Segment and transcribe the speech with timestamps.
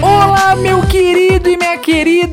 [0.00, 0.87] Olá, meu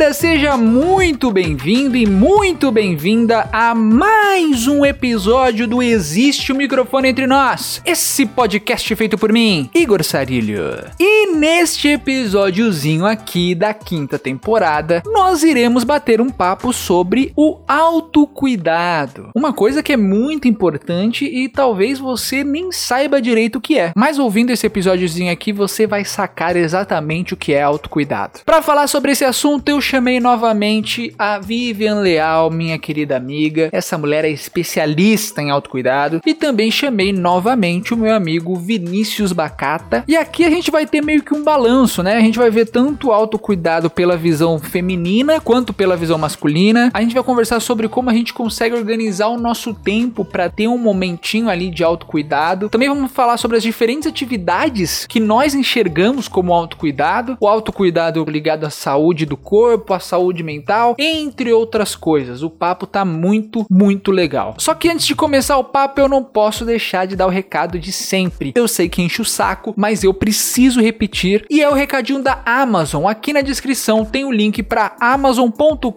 [0.06, 7.10] querida, seja muito bem-vindo e muito bem-vinda a mais um episódio do Existe o Microfone
[7.10, 10.86] Entre Nós, esse podcast feito por mim, Igor Sarilho.
[11.00, 19.30] E neste episódiozinho aqui da quinta temporada, nós iremos bater um papo sobre o autocuidado.
[19.36, 23.92] Uma coisa que é muito importante e talvez você nem saiba direito o que é.
[23.96, 28.42] Mas ouvindo esse episódiozinho aqui, você vai sacar exatamente o que é autocuidado.
[28.46, 33.70] Para falar sobre esse assunto, eu chamei novamente a Vivian Leal, minha querida amiga.
[33.72, 36.20] Essa mulher é especialista em autocuidado.
[36.26, 40.04] E também chamei novamente o meu amigo Vinícius Bacata.
[40.06, 42.18] E aqui a gente vai ter meio que um balanço, né?
[42.18, 46.92] A gente vai ver tanto autocuidado pela visão feminina quanto pela visão masculina.
[46.94, 50.68] A gente vai conversar sobre como a gente consegue organizar o nosso tempo para ter
[50.68, 52.68] um momentinho ali de autocuidado.
[52.68, 58.66] Também vamos falar sobre as diferentes atividades que nós enxergamos como autocuidado, o autocuidado ligado
[58.66, 62.44] à saúde do corpo, à saúde mental, entre outras coisas.
[62.44, 64.56] O papo tá muito, muito legal.
[64.58, 67.80] Só que antes de começar o papo, eu não posso deixar de dar o recado
[67.80, 68.54] de sempre.
[68.56, 71.46] Eu sei que enche o saco, mas eu preciso repetir.
[71.50, 73.08] E é o recadinho da Amazon.
[73.08, 75.92] Aqui na descrição tem o link para amazon.com.br.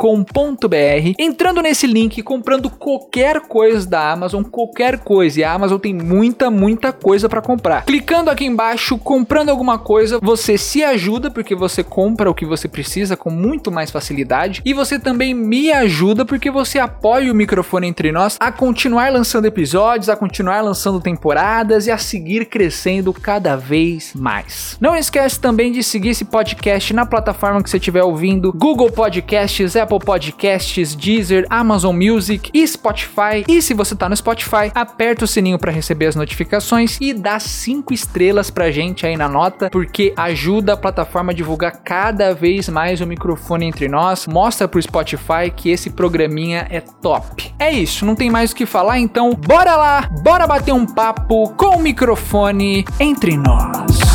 [1.19, 5.41] Entrando nesse link, comprando qualquer coisa da Amazon, qualquer coisa.
[5.41, 7.84] E a Amazon tem muita, muita coisa para comprar.
[7.84, 12.69] Clicando aqui embaixo, comprando alguma coisa, você se ajuda porque você compra o que você
[12.69, 17.86] precisa com muito mais facilidade e você também me ajuda porque você apoia o microfone
[17.86, 23.56] entre nós a continuar lançando episódios, a continuar lançando temporadas e a seguir crescendo cada
[23.56, 24.76] vez mais.
[24.80, 29.76] Não esquece também de seguir esse podcast na plataforma que você estiver ouvindo: Google Podcasts,
[29.76, 33.44] Apple Podcasts, Deezer, Amazon Music e Spotify.
[33.46, 37.38] E se você tá no Spotify, aperta o sininho para receber as notificações e dá
[37.38, 42.69] cinco estrelas pra gente aí na nota, porque ajuda a plataforma a divulgar cada vez
[42.69, 44.26] mais o microfone entre nós.
[44.26, 47.54] Mostra pro Spotify que esse programinha é top.
[47.58, 51.50] É isso, não tem mais o que falar, então bora lá, bora bater um papo
[51.50, 54.07] com o microfone entre nós.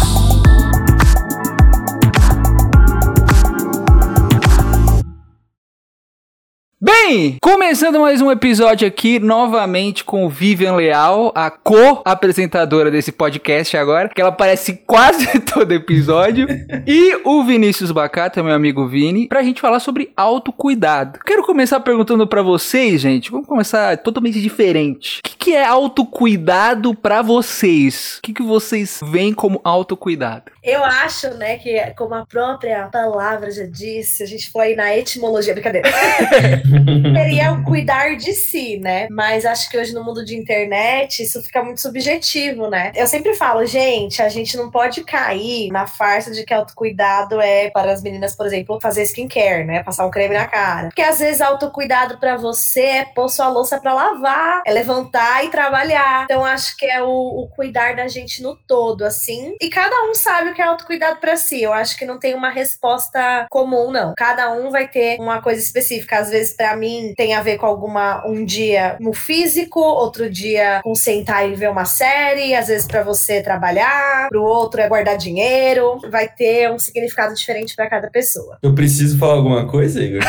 [6.85, 14.09] Bem, começando mais um episódio aqui, novamente com Vivian Leal, a co-apresentadora desse podcast agora,
[14.09, 16.45] que ela aparece quase todo episódio,
[16.85, 21.19] e o Vinícius Bacata, meu amigo Vini, pra gente falar sobre autocuidado.
[21.25, 25.19] Quero começar perguntando pra vocês, gente, vamos começar totalmente diferente.
[25.19, 28.17] O que, que é autocuidado pra vocês?
[28.17, 30.51] O que, que vocês veem como autocuidado?
[30.61, 35.53] Eu acho, né, que como a própria palavra já disse, a gente foi na etimologia,
[35.53, 35.89] brincadeira.
[37.16, 39.07] seria o cuidar de si, né?
[39.09, 42.91] Mas acho que hoje no mundo de internet isso fica muito subjetivo, né?
[42.95, 47.69] Eu sempre falo, gente, a gente não pode cair na farsa de que autocuidado é
[47.69, 49.83] para as meninas, por exemplo, fazer skincare, né?
[49.83, 50.88] Passar um creme na cara.
[50.88, 55.50] Porque às vezes autocuidado para você é pôr sua louça para lavar, é levantar e
[55.50, 56.23] trabalhar.
[56.25, 59.56] Então acho que é o, o cuidar da gente no todo, assim.
[59.62, 61.62] E cada um sabe o que é autocuidado para si.
[61.62, 64.13] Eu acho que não tem uma resposta comum, não.
[64.17, 66.19] Cada um vai ter uma coisa específica.
[66.19, 70.79] Às vezes, para mim, tem a ver com alguma um dia no físico, outro dia
[70.81, 75.18] com sentar e ver uma série, às vezes para você trabalhar, pro outro é guardar
[75.18, 76.00] dinheiro.
[76.09, 78.59] Vai ter um significado diferente para cada pessoa.
[78.63, 80.22] Eu preciso falar alguma coisa, Igor?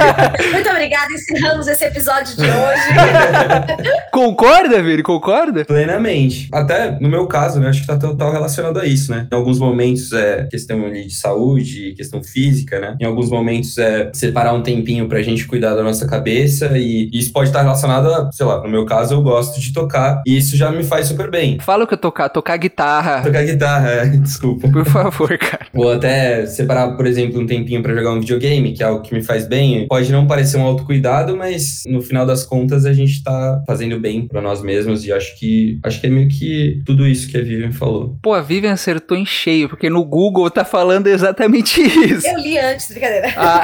[0.50, 1.12] Muito obrigada.
[1.12, 3.92] Encerramos esse episódio de hoje.
[4.22, 5.02] Concorda, Vini?
[5.02, 5.64] Concorda?
[5.64, 6.48] Plenamente.
[6.52, 7.68] Até no meu caso, né?
[7.68, 9.26] Acho que tá total relacionado a isso, né?
[9.32, 12.96] Em alguns momentos é questão ali de saúde, questão física, né?
[13.00, 17.32] Em alguns momentos é separar um tempinho pra gente cuidar da nossa cabeça e isso
[17.32, 20.56] pode estar relacionado a, sei lá, no meu caso eu gosto de tocar e isso
[20.56, 21.58] já me faz super bem.
[21.58, 23.22] Fala o que eu tocar, tocar guitarra.
[23.22, 24.68] Tocar guitarra, é, desculpa.
[24.68, 25.66] Por favor, cara.
[25.74, 29.12] Ou até separar, por exemplo, um tempinho pra jogar um videogame, que é algo que
[29.12, 29.88] me faz bem.
[29.88, 34.11] Pode não parecer um autocuidado, mas no final das contas a gente tá fazendo bem
[34.20, 37.42] pra nós mesmos e acho que acho que é meio que tudo isso que a
[37.42, 38.16] Vivian falou.
[38.22, 42.26] Pô, a Vivian acertou em cheio, porque no Google tá falando exatamente isso.
[42.26, 43.32] Eu li antes, brincadeira.
[43.36, 43.62] Ah.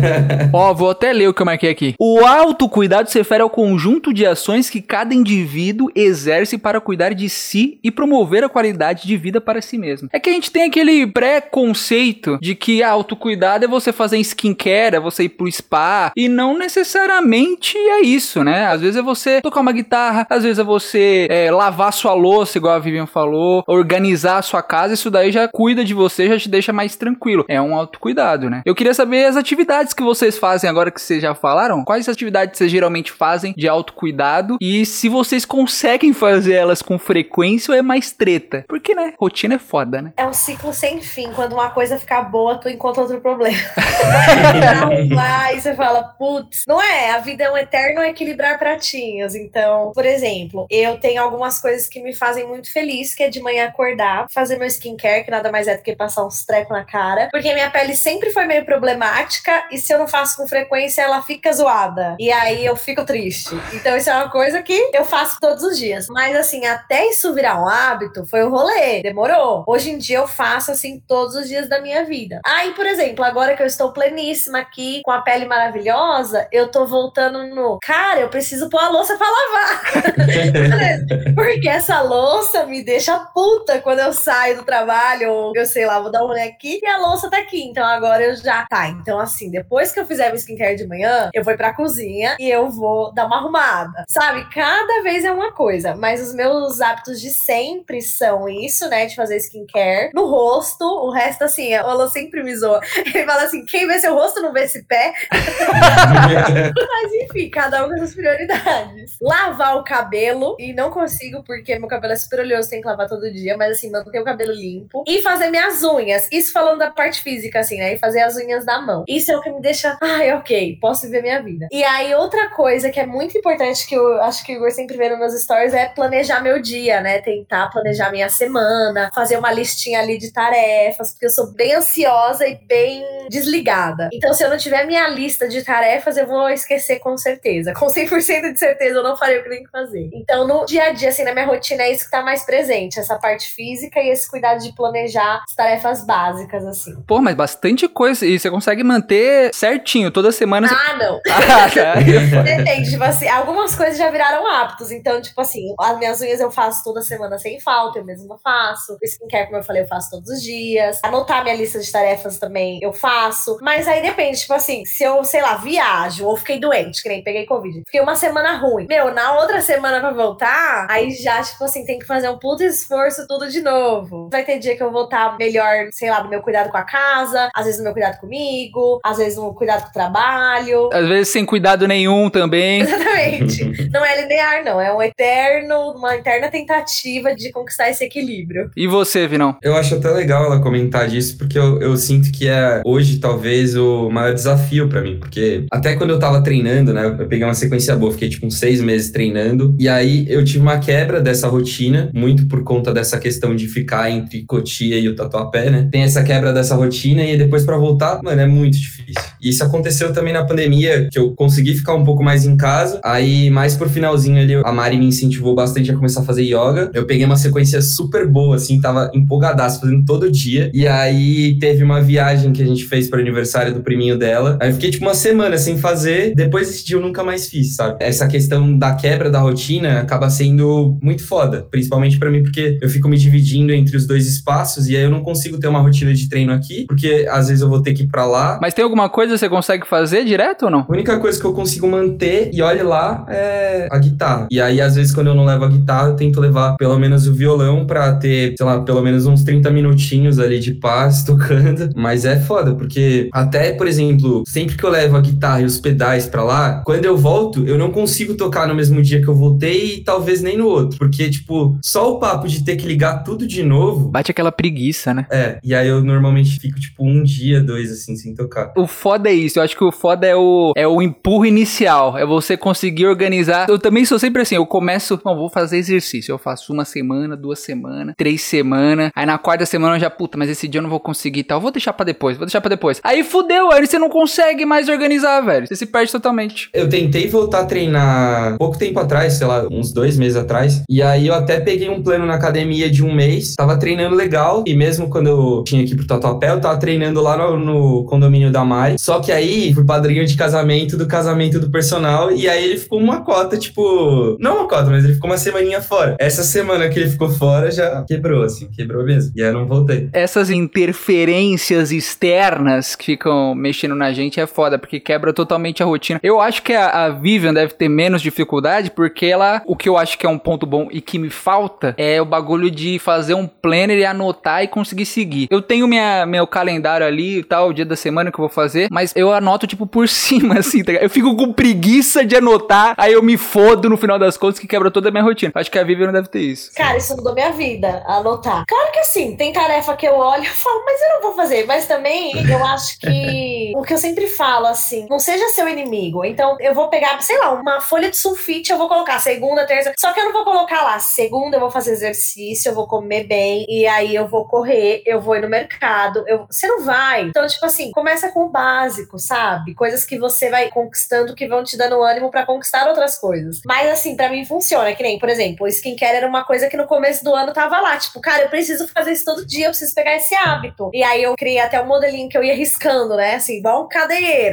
[0.52, 1.94] Ó, vou até ler o que eu marquei aqui.
[1.98, 7.28] O autocuidado se refere ao conjunto de ações que cada indivíduo exerce para cuidar de
[7.28, 10.08] si e promover a qualidade de vida para si mesmo.
[10.12, 15.00] É que a gente tem aquele pré-conceito de que autocuidado é você fazer skincare, é
[15.00, 18.66] você ir pro spa, e não necessariamente é isso, né?
[18.66, 22.14] Às vezes é você tocar uma guitarra, guitarra, às vezes é você é, lavar sua
[22.14, 26.26] louça, igual a Vivian falou, organizar a sua casa, isso daí já cuida de você,
[26.28, 27.44] já te deixa mais tranquilo.
[27.48, 28.62] É um autocuidado, né?
[28.64, 31.84] Eu queria saber as atividades que vocês fazem agora que vocês já falaram.
[31.84, 37.72] Quais atividades vocês geralmente fazem de autocuidado e se vocês conseguem fazer elas com frequência
[37.72, 38.64] ou é mais treta?
[38.66, 39.12] Porque, né?
[39.18, 40.12] Rotina é foda, né?
[40.16, 41.30] É um ciclo sem fim.
[41.34, 43.58] Quando uma coisa ficar boa, tu encontra outro problema.
[45.44, 47.10] Aí você fala, putz, não é?
[47.12, 49.34] A vida é um eterno equilibrar pratinhos.
[49.34, 53.40] Então, por exemplo, eu tenho algumas coisas que me fazem muito feliz, que é de
[53.40, 56.84] manhã acordar, fazer meu skincare, que nada mais é do que passar uns trecos na
[56.84, 61.02] cara, porque minha pele sempre foi meio problemática e se eu não faço com frequência,
[61.02, 62.16] ela fica zoada.
[62.18, 63.54] E aí eu fico triste.
[63.72, 66.06] Então, isso é uma coisa que eu faço todos os dias.
[66.08, 69.02] Mas assim, até isso virar um hábito, foi um rolê.
[69.02, 69.64] Demorou.
[69.66, 72.40] Hoje em dia eu faço assim todos os dias da minha vida.
[72.46, 76.86] Aí, por exemplo, agora que eu estou pleníssima aqui, com a pele maravilhosa, eu tô
[76.86, 77.78] voltando no.
[77.82, 79.63] Cara, eu preciso pôr a louça pra lavar.
[81.34, 86.00] Porque essa louça me deixa puta quando eu saio do trabalho, ou eu sei lá,
[86.00, 87.62] vou dar um rolê aqui e a louça tá aqui.
[87.64, 88.66] Então agora eu já.
[88.66, 92.36] Tá, então assim, depois que eu fizer meu skincare de manhã, eu vou pra cozinha
[92.38, 94.04] e eu vou dar uma arrumada.
[94.08, 94.48] Sabe?
[94.52, 95.94] Cada vez é uma coisa.
[95.94, 99.06] Mas os meus hábitos de sempre são isso, né?
[99.06, 100.84] De fazer skincare no rosto.
[100.84, 102.80] O resto, assim, Alô sempre me zoa.
[103.14, 105.12] Ele fala assim: quem vê seu rosto não vê esse pé.
[105.32, 109.16] Mas enfim, cada um com suas prioridades.
[109.20, 110.56] Lavar o cabelo.
[110.58, 113.56] E não consigo, porque meu cabelo é super oleoso, tem que lavar todo dia.
[113.56, 115.04] Mas assim, manter o cabelo limpo.
[115.06, 116.28] E fazer minhas unhas.
[116.32, 117.94] Isso falando da parte física, assim, né?
[117.94, 119.04] E fazer as unhas da mão.
[119.08, 119.96] Isso é o que me deixa.
[120.00, 121.68] Ai, ok, posso viver minha vida.
[121.70, 124.96] E aí, outra coisa que é muito importante que eu acho que o Igor sempre
[124.96, 127.20] vê nos meus stories é planejar meu dia, né?
[127.20, 132.46] Tentar planejar minha semana, fazer uma listinha ali de tarefas, porque eu sou bem ansiosa
[132.46, 134.08] e bem desligada.
[134.12, 137.72] Então, se eu não tiver minha lista de tarefas, eu vou esquecer com certeza.
[137.74, 140.10] Com 100% de certeza, eu não farei que tenho que fazer.
[140.12, 142.98] Então, no dia a dia, assim, na minha rotina, é isso que tá mais presente,
[142.98, 146.94] essa parte física e esse cuidado de planejar as tarefas básicas, assim.
[147.06, 148.26] Pô, mas bastante coisa.
[148.26, 150.68] E você consegue manter certinho, toda semana.
[150.68, 150.74] Você...
[150.74, 151.20] Ah, não.
[151.28, 152.42] ah, tá.
[152.42, 154.90] Depende, tipo assim, algumas coisas já viraram hábitos.
[154.90, 158.94] Então, tipo assim, as minhas unhas eu faço toda semana sem falta, eu mesma faço.
[158.94, 160.98] O skincare, como eu falei, eu faço todos os dias.
[161.02, 163.58] Anotar minha lista de tarefas também eu faço.
[163.60, 167.22] Mas aí depende, tipo assim, se eu, sei lá, viajo ou fiquei doente, que nem
[167.22, 167.82] peguei Covid.
[167.86, 168.86] Fiquei uma semana ruim.
[168.88, 172.62] Meu, na outra semana pra voltar, aí já, tipo assim, tem que fazer um puto
[172.62, 174.28] esforço tudo de novo.
[174.30, 176.82] Vai ter dia que eu vou estar melhor, sei lá, no meu cuidado com a
[176.82, 180.90] casa, às vezes no meu cuidado comigo, às vezes no cuidado com o trabalho.
[180.92, 182.80] Às vezes sem cuidado nenhum também.
[182.82, 183.90] Exatamente.
[183.90, 184.80] não é linear, não.
[184.80, 188.70] É um eterno, uma eterna tentativa de conquistar esse equilíbrio.
[188.76, 189.56] E você, Vinão?
[189.62, 193.76] Eu acho até legal ela comentar disso, porque eu, eu sinto que é hoje, talvez,
[193.76, 195.18] o maior desafio para mim.
[195.18, 197.06] Porque até quando eu tava treinando, né?
[197.06, 199.76] Eu peguei uma sequência boa, fiquei tipo uns seis meses treinando.
[199.78, 204.10] E aí eu tive uma quebra dessa rotina, muito por conta dessa questão de ficar
[204.10, 205.88] entre Cotia e o Tatuapé, né?
[205.90, 209.22] Tem essa quebra dessa rotina e depois para voltar, mano, é muito difícil.
[209.40, 213.00] E isso aconteceu também na pandemia, que eu consegui ficar um pouco mais em casa.
[213.04, 216.90] Aí, mais por finalzinho ali, a Mari me incentivou bastante a começar a fazer yoga.
[216.92, 220.70] Eu peguei uma sequência super boa, assim, tava empolgadaço, fazendo todo dia.
[220.74, 224.58] E aí teve uma viagem que a gente fez para o aniversário do priminho dela.
[224.60, 226.34] Aí eu fiquei tipo uma semana sem fazer.
[226.34, 227.96] Depois desse dia eu nunca mais fiz, sabe?
[228.00, 232.88] Essa questão da quebra da rotina acaba sendo muito foda, principalmente para mim, porque eu
[232.88, 236.14] fico me dividindo entre os dois espaços e aí eu não consigo ter uma rotina
[236.14, 238.58] de treino aqui, porque às vezes eu vou ter que ir pra lá.
[238.62, 240.86] Mas tem alguma coisa que você consegue fazer direto ou não?
[240.88, 244.48] A única coisa que eu consigo manter, e olhe lá, é a guitarra.
[244.50, 247.26] E aí, às vezes, quando eu não levo a guitarra, eu tento levar pelo menos
[247.26, 251.90] o violão pra ter, sei lá, pelo menos uns 30 minutinhos ali de paz tocando.
[251.94, 255.78] Mas é foda, porque até, por exemplo, sempre que eu levo a guitarra e os
[255.78, 259.34] pedais pra lá, quando eu volto, eu não consigo tocar no mesmo dia que eu
[259.34, 260.98] voltei e talvez nem no outro.
[260.98, 264.08] Porque, tipo, só o papo de ter que ligar tudo de novo.
[264.08, 265.26] Bate aquela preguiça, né?
[265.30, 268.72] É, e aí eu normalmente fico, tipo, um dia, dois, assim, sem tocar.
[268.76, 269.58] O foda é isso.
[269.58, 272.16] Eu acho que o foda é o, é o empurro inicial.
[272.18, 273.68] É você conseguir organizar.
[273.68, 274.54] Eu também sou sempre assim.
[274.56, 276.32] Eu começo, não, vou fazer exercício.
[276.32, 279.10] Eu faço uma semana, duas semanas, três semanas.
[279.14, 281.44] Aí na quarta semana eu já, puta, mas esse dia eu não vou conseguir e
[281.44, 281.60] tal.
[281.60, 283.00] Vou deixar pra depois, vou deixar pra depois.
[283.02, 285.66] Aí fudeu, aí você não consegue mais organizar, velho.
[285.66, 286.68] Você se perde totalmente.
[286.72, 290.82] Eu tentei voltar a treinar pouco tempo atrás, sei lá, uns dois meses atrás.
[290.88, 293.54] E aí eu até peguei um plano na academia de um mês.
[293.54, 294.64] Tava treinando legal.
[294.66, 298.50] E mesmo quando eu tinha ir pro Tatuapé, eu tava treinando lá no, no condomínio
[298.50, 298.96] da Mari.
[298.98, 302.30] Só que aí fui padrinho de casamento do casamento do personal.
[302.32, 304.36] E aí ele ficou uma cota, tipo.
[304.40, 306.16] Não uma cota, mas ele ficou uma semaninha fora.
[306.18, 309.32] Essa semana que ele ficou fora já quebrou, assim, quebrou mesmo.
[309.34, 310.08] E aí eu não voltei.
[310.12, 316.20] Essas interferências externas que ficam mexendo na gente é foda, porque quebra totalmente a rotina.
[316.22, 319.96] Eu acho que a, a Vivian deve ter menos dificuldade, porque ela, o que eu
[319.96, 323.34] acho que é um ponto bom e que me falta é o bagulho de fazer
[323.34, 325.48] um planner e anotar e conseguir seguir.
[325.50, 328.48] Eu tenho minha, meu calendário ali e tal, o dia da semana que eu vou
[328.48, 332.94] fazer, mas eu anoto, tipo, por cima, assim, tá Eu fico com preguiça de anotar,
[332.96, 335.52] aí eu me fodo no final das contas que quebra toda a minha rotina.
[335.54, 336.72] Acho que a Vivian não deve ter isso.
[336.74, 338.64] Cara, isso mudou minha vida, anotar.
[338.66, 341.66] Claro que assim, tem tarefa que eu olho e falo, mas eu não vou fazer.
[341.66, 346.24] Mas também eu acho que o que eu sempre falo, assim, não seja seu inimigo.
[346.24, 349.92] Então eu vou pegar, sei lá, uma folha de sulfite, eu vou colocar segunda, terça.
[349.98, 353.24] Só que eu não vou colocar lá, segunda eu vou fazer exercício, eu vou comer
[353.24, 356.24] bem, e aí eu vou correr, eu vou ir no mercado.
[356.26, 356.46] Eu...
[356.50, 357.22] Você não vai.
[357.22, 359.74] Então, tipo assim, começa com o básico, sabe?
[359.74, 363.60] Coisas que você vai conquistando que vão te dando ânimo para conquistar outras coisas.
[363.64, 364.94] Mas assim, para mim funciona.
[364.94, 367.80] Que nem, por exemplo, o skincare era uma coisa que no começo do ano tava
[367.80, 367.96] lá.
[367.96, 370.90] Tipo, cara, eu preciso fazer isso todo dia, eu preciso pegar esse hábito.
[370.92, 373.36] E aí eu criei até um modelinho que eu ia riscando, né?
[373.36, 373.88] Assim, igual um.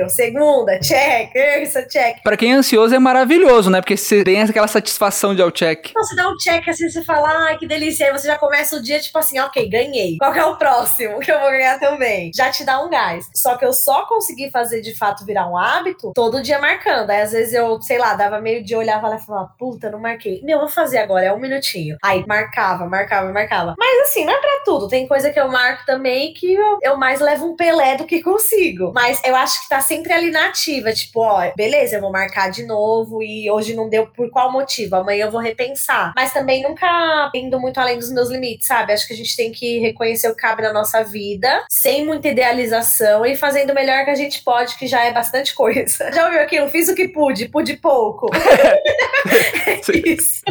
[0.09, 2.21] Segunda, check, terça, check.
[2.23, 3.81] Pra quem é ansioso é maravilhoso, né?
[3.81, 5.89] Porque você tem aquela satisfação de ao check.
[5.89, 8.07] Então, você dá um check assim, você fala, ai, que delícia.
[8.07, 10.17] Aí você já começa o dia, tipo assim, ok, ganhei.
[10.17, 12.31] Qual é o próximo que eu vou ganhar também?
[12.35, 13.27] Já te dá um gás.
[13.35, 17.09] Só que eu só consegui fazer de fato virar um hábito todo dia marcando.
[17.09, 19.99] Aí às vezes eu, sei lá, dava meio dia, olhava lá e falava, puta, não
[19.99, 20.41] marquei.
[20.43, 21.97] Meu, vou fazer agora, é um minutinho.
[22.03, 23.75] Aí marcava, marcava, marcava.
[23.77, 24.87] Mas assim, não é pra tudo.
[24.87, 28.21] Tem coisa que eu marco também que eu, eu mais levo um Pelé do que
[28.21, 28.91] consigo.
[28.93, 30.91] Mas eu acho que tá sempre ali na ativa.
[30.93, 34.95] Tipo, ó, beleza, eu vou marcar de novo e hoje não deu por qual motivo.
[34.95, 36.13] Amanhã eu vou repensar.
[36.15, 38.93] Mas também nunca indo muito além dos meus limites, sabe?
[38.93, 42.29] Acho que a gente tem que reconhecer o que cabe na nossa vida, sem muita
[42.29, 46.09] idealização e fazendo o melhor que a gente pode, que já é bastante coisa.
[46.13, 46.69] Já ouviu aquilo?
[46.69, 48.29] Fiz o que pude, pude pouco.
[48.33, 50.41] é isso.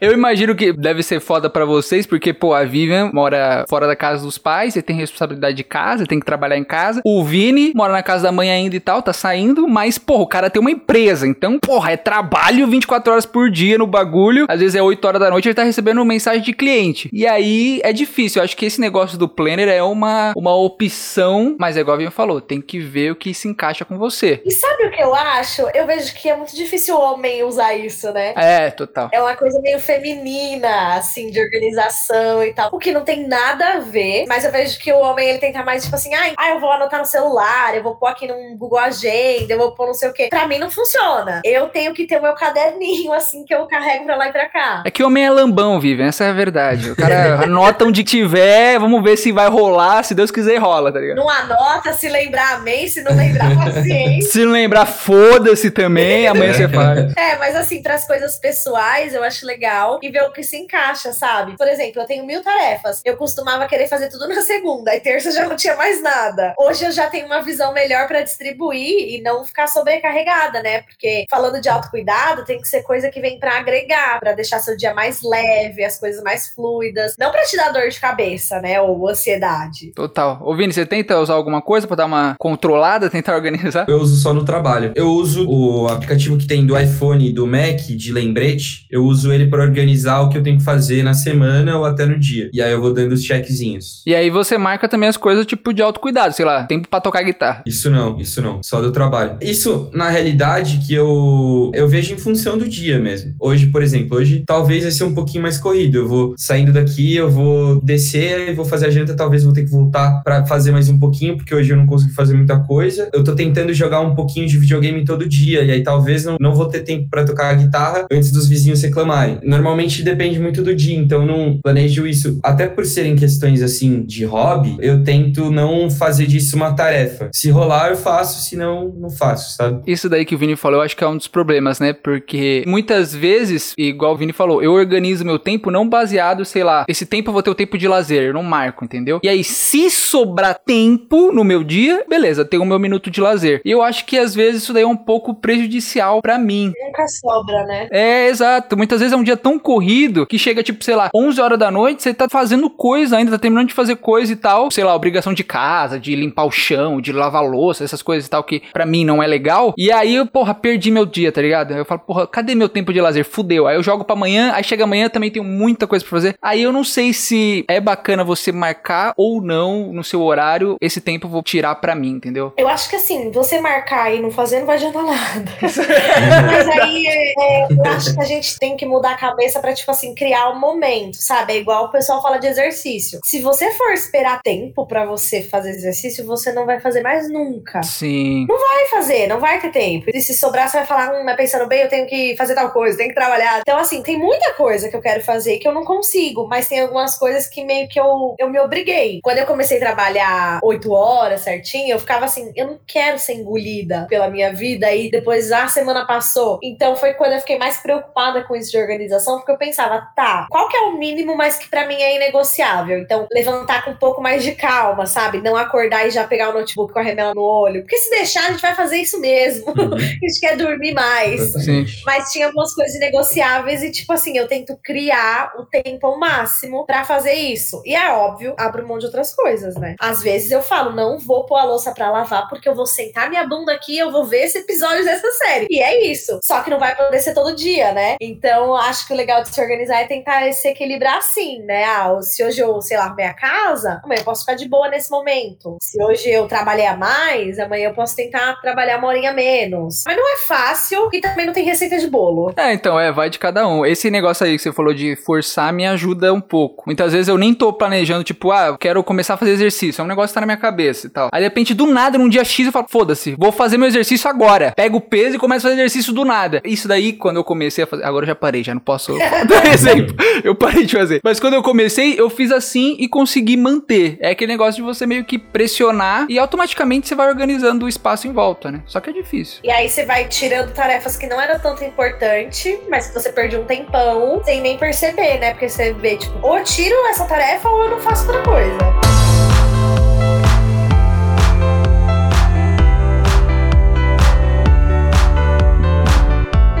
[0.00, 3.96] Eu imagino que deve ser foda para vocês, porque, pô, a Vivian mora fora da
[3.96, 7.00] casa dos pais, você tem responsabilidade de casa, tem que trabalhar em casa.
[7.04, 10.26] O Vini mora na casa da mãe ainda e tal, tá saindo, mas, pô, o
[10.26, 14.46] cara tem uma empresa, então, porra, é trabalho 24 horas por dia no bagulho.
[14.48, 17.08] Às vezes é 8 horas da noite ele tá recebendo mensagem de cliente.
[17.12, 18.40] E aí é difícil.
[18.40, 21.98] Eu acho que esse negócio do planner é uma, uma opção, mas é igual a
[21.98, 24.42] Vivian falou, tem que ver o que se encaixa com você.
[24.44, 25.62] E sabe o que eu acho?
[25.74, 28.32] Eu vejo que é muito difícil o homem usar isso, né?
[28.36, 29.08] É, total.
[29.12, 32.70] É uma coisa meio feminina, assim, de organização e tal.
[32.72, 35.62] O que não tem nada a ver, mas eu vejo que o homem ele tenta
[35.62, 38.78] mais, tipo assim, ah, eu vou anotar no celular, eu vou pôr aqui num Google
[38.78, 40.28] Agenda, eu vou pôr não sei o quê.
[40.28, 41.40] Pra mim não funciona.
[41.44, 44.48] Eu tenho que ter o meu caderninho, assim, que eu carrego pra lá e pra
[44.48, 44.82] cá.
[44.84, 46.90] É que o homem é lambão, Vivian, essa é a verdade.
[46.90, 50.98] O cara anota onde tiver, vamos ver se vai rolar, se Deus quiser rola, tá
[50.98, 51.16] ligado?
[51.16, 54.30] Não anota, se lembrar, amém, se não lembrar, paciência.
[54.30, 56.98] se não lembrar, foda-se também, amanhã você faz.
[57.18, 61.12] É, mas assim, pras coisas pessoais, eu acho legal e ver o que se encaixa,
[61.12, 61.56] sabe?
[61.56, 63.02] Por exemplo, eu tenho mil tarefas.
[63.04, 66.54] Eu costumava querer fazer tudo na segunda, e terça já não tinha mais nada.
[66.58, 70.82] Hoje eu já tenho uma visão melhor para distribuir e não ficar sobrecarregada, né?
[70.82, 71.97] Porque falando de autocuidado,
[72.44, 75.98] tem que ser coisa que vem para agregar, para deixar seu dia mais leve, as
[75.98, 78.80] coisas mais fluidas, não para te dar dor de cabeça, né?
[78.80, 79.92] Ou ansiedade.
[79.94, 80.40] Total.
[80.42, 83.86] Ô, Vini, você tenta usar alguma coisa para dar uma controlada, tentar organizar?
[83.88, 84.92] Eu uso só no trabalho.
[84.94, 88.86] Eu uso o aplicativo que tem do iPhone e do Mac de lembrete.
[88.90, 92.06] Eu uso ele para organizar o que eu tenho que fazer na semana ou até
[92.06, 92.50] no dia.
[92.52, 94.02] E aí eu vou dando os checkzinhos.
[94.06, 97.22] E aí você marca também as coisas tipo de autocuidado, sei lá, tempo para tocar
[97.22, 97.62] guitarra.
[97.66, 99.38] Isso não, isso não, só do trabalho.
[99.40, 103.34] Isso, na realidade, que eu eu vejo em função do dia mesmo.
[103.40, 105.98] Hoje, por exemplo, hoje talvez vai ser um pouquinho mais corrido.
[105.98, 109.64] Eu vou saindo daqui, eu vou descer e vou fazer a janta, talvez vou ter
[109.64, 113.08] que voltar para fazer mais um pouquinho, porque hoje eu não consigo fazer muita coisa.
[113.12, 116.54] Eu tô tentando jogar um pouquinho de videogame todo dia, e aí talvez não, não
[116.54, 119.38] vou ter tempo para tocar a guitarra antes dos vizinhos reclamarem.
[119.42, 122.38] Normalmente depende muito do dia, então eu não planejo isso.
[122.42, 127.30] Até por serem questões assim de hobby, eu tento não fazer disso uma tarefa.
[127.32, 129.82] Se rolar, eu faço, se não, não faço, sabe?
[129.86, 131.92] Isso daí que o Vini falou, eu acho que é um dos problemas, né?
[131.92, 136.84] Porque muitas vezes, igual o Vini falou, eu organizo meu tempo não baseado, sei lá,
[136.88, 139.20] esse tempo eu vou ter o tempo de lazer, eu não marco, entendeu?
[139.22, 143.60] E aí, se sobrar tempo no meu dia, beleza, tenho o meu minuto de lazer.
[143.64, 146.72] E eu acho que às vezes isso daí é um pouco prejudicial para mim.
[146.86, 147.88] Nunca sobra, né?
[147.90, 148.76] É, exato.
[148.76, 151.70] Muitas vezes é um dia tão corrido que chega, tipo, sei lá, 11 horas da
[151.70, 154.70] noite, você tá fazendo coisa ainda, tá terminando de fazer coisa e tal.
[154.70, 158.30] Sei lá, obrigação de casa, de limpar o chão, de lavar louça, essas coisas e
[158.30, 159.74] tal, que para mim não é legal.
[159.76, 161.67] E aí eu, porra, perdi meu dia, tá ligado?
[161.76, 163.24] Eu falo, porra, cadê meu tempo de lazer?
[163.24, 163.66] Fudeu.
[163.66, 166.34] Aí eu jogo pra amanhã, aí chega amanhã também tenho muita coisa pra fazer.
[166.42, 171.00] Aí eu não sei se é bacana você marcar ou não no seu horário, esse
[171.00, 172.52] tempo eu vou tirar pra mim, entendeu?
[172.56, 175.52] Eu acho que assim, você marcar e não fazer não vai adiantar nada.
[175.60, 179.72] Mas aí aí é, eu acho que a gente tem que mudar a cabeça pra,
[179.74, 181.52] tipo assim, criar um momento, sabe?
[181.52, 183.20] É igual o pessoal fala de exercício.
[183.24, 187.82] Se você for esperar tempo pra você fazer exercício, você não vai fazer mais nunca.
[187.82, 188.46] Sim.
[188.48, 190.06] Não vai fazer, não vai ter tempo.
[190.12, 191.36] E se sobrar, você vai falar, hum, mas
[191.66, 193.60] bem, eu tenho que fazer tal coisa, tenho que trabalhar.
[193.60, 196.80] Então, assim, tem muita coisa que eu quero fazer que eu não consigo, mas tem
[196.80, 199.20] algumas coisas que meio que eu, eu me obriguei.
[199.22, 203.34] Quando eu comecei a trabalhar oito horas certinho, eu ficava assim, eu não quero ser
[203.34, 206.58] engolida pela minha vida e depois a semana passou.
[206.62, 210.46] Então foi quando eu fiquei mais preocupada com isso de organização, porque eu pensava, tá,
[210.50, 212.98] qual que é o mínimo, mas que para mim é inegociável?
[212.98, 215.40] Então, levantar com um pouco mais de calma, sabe?
[215.40, 217.82] Não acordar e já pegar o notebook com a remela no olho.
[217.82, 219.68] Porque se deixar, a gente vai fazer isso mesmo.
[219.68, 219.94] Uhum.
[219.96, 221.47] a gente quer dormir mais.
[221.52, 221.84] Sim.
[222.04, 226.84] Mas tinha algumas coisas inegociáveis e, tipo assim, eu tento criar o tempo ao máximo
[226.86, 227.82] para fazer isso.
[227.84, 229.96] E é óbvio, abro mão de outras coisas, né?
[230.00, 233.28] Às vezes eu falo, não vou pôr a louça pra lavar porque eu vou sentar
[233.28, 235.66] minha bunda aqui e eu vou ver esse episódio dessa série.
[235.70, 236.38] E é isso.
[236.42, 238.16] Só que não vai poder ser todo dia, né?
[238.20, 241.84] Então, acho que o legal de se organizar é tentar se equilibrar assim, né?
[241.84, 244.88] Ah, se hoje eu, sei lá, arrumei a casa, amanhã eu posso ficar de boa
[244.88, 245.76] nesse momento.
[245.82, 250.02] Se hoje eu trabalhei a mais, amanhã eu posso tentar trabalhar uma horinha menos.
[250.06, 252.52] Mas não é fácil e também não tem receita de bolo.
[252.56, 253.84] É, então, é, vai de cada um.
[253.84, 256.84] Esse negócio aí que você falou de forçar me ajuda um pouco.
[256.86, 260.00] Muitas vezes eu nem tô planejando, tipo, ah, quero começar a fazer exercício.
[260.00, 261.28] É um negócio que tá na minha cabeça e tal.
[261.32, 264.28] Aí, de repente, do nada, num dia X, eu falo, foda-se, vou fazer meu exercício
[264.28, 264.72] agora.
[264.76, 266.60] Pego o peso e começo a fazer exercício do nada.
[266.64, 268.04] Isso daí, quando eu comecei a fazer.
[268.04, 269.16] Agora eu já parei, já não posso
[269.48, 270.14] dar exemplo.
[270.42, 271.20] Eu parei de fazer.
[271.22, 274.16] Mas quando eu comecei, eu fiz assim e consegui manter.
[274.20, 278.26] É aquele negócio de você meio que pressionar e automaticamente você vai organizando o espaço
[278.26, 278.82] em volta, né?
[278.86, 279.60] Só que é difícil.
[279.62, 283.62] E aí você vai tirando tarefas que não eram tanto importante, mas que você perdeu
[283.62, 285.50] um tempão sem nem perceber, né?
[285.52, 289.27] Porque você vê, tipo, ou eu tiro essa tarefa ou eu não faço outra coisa.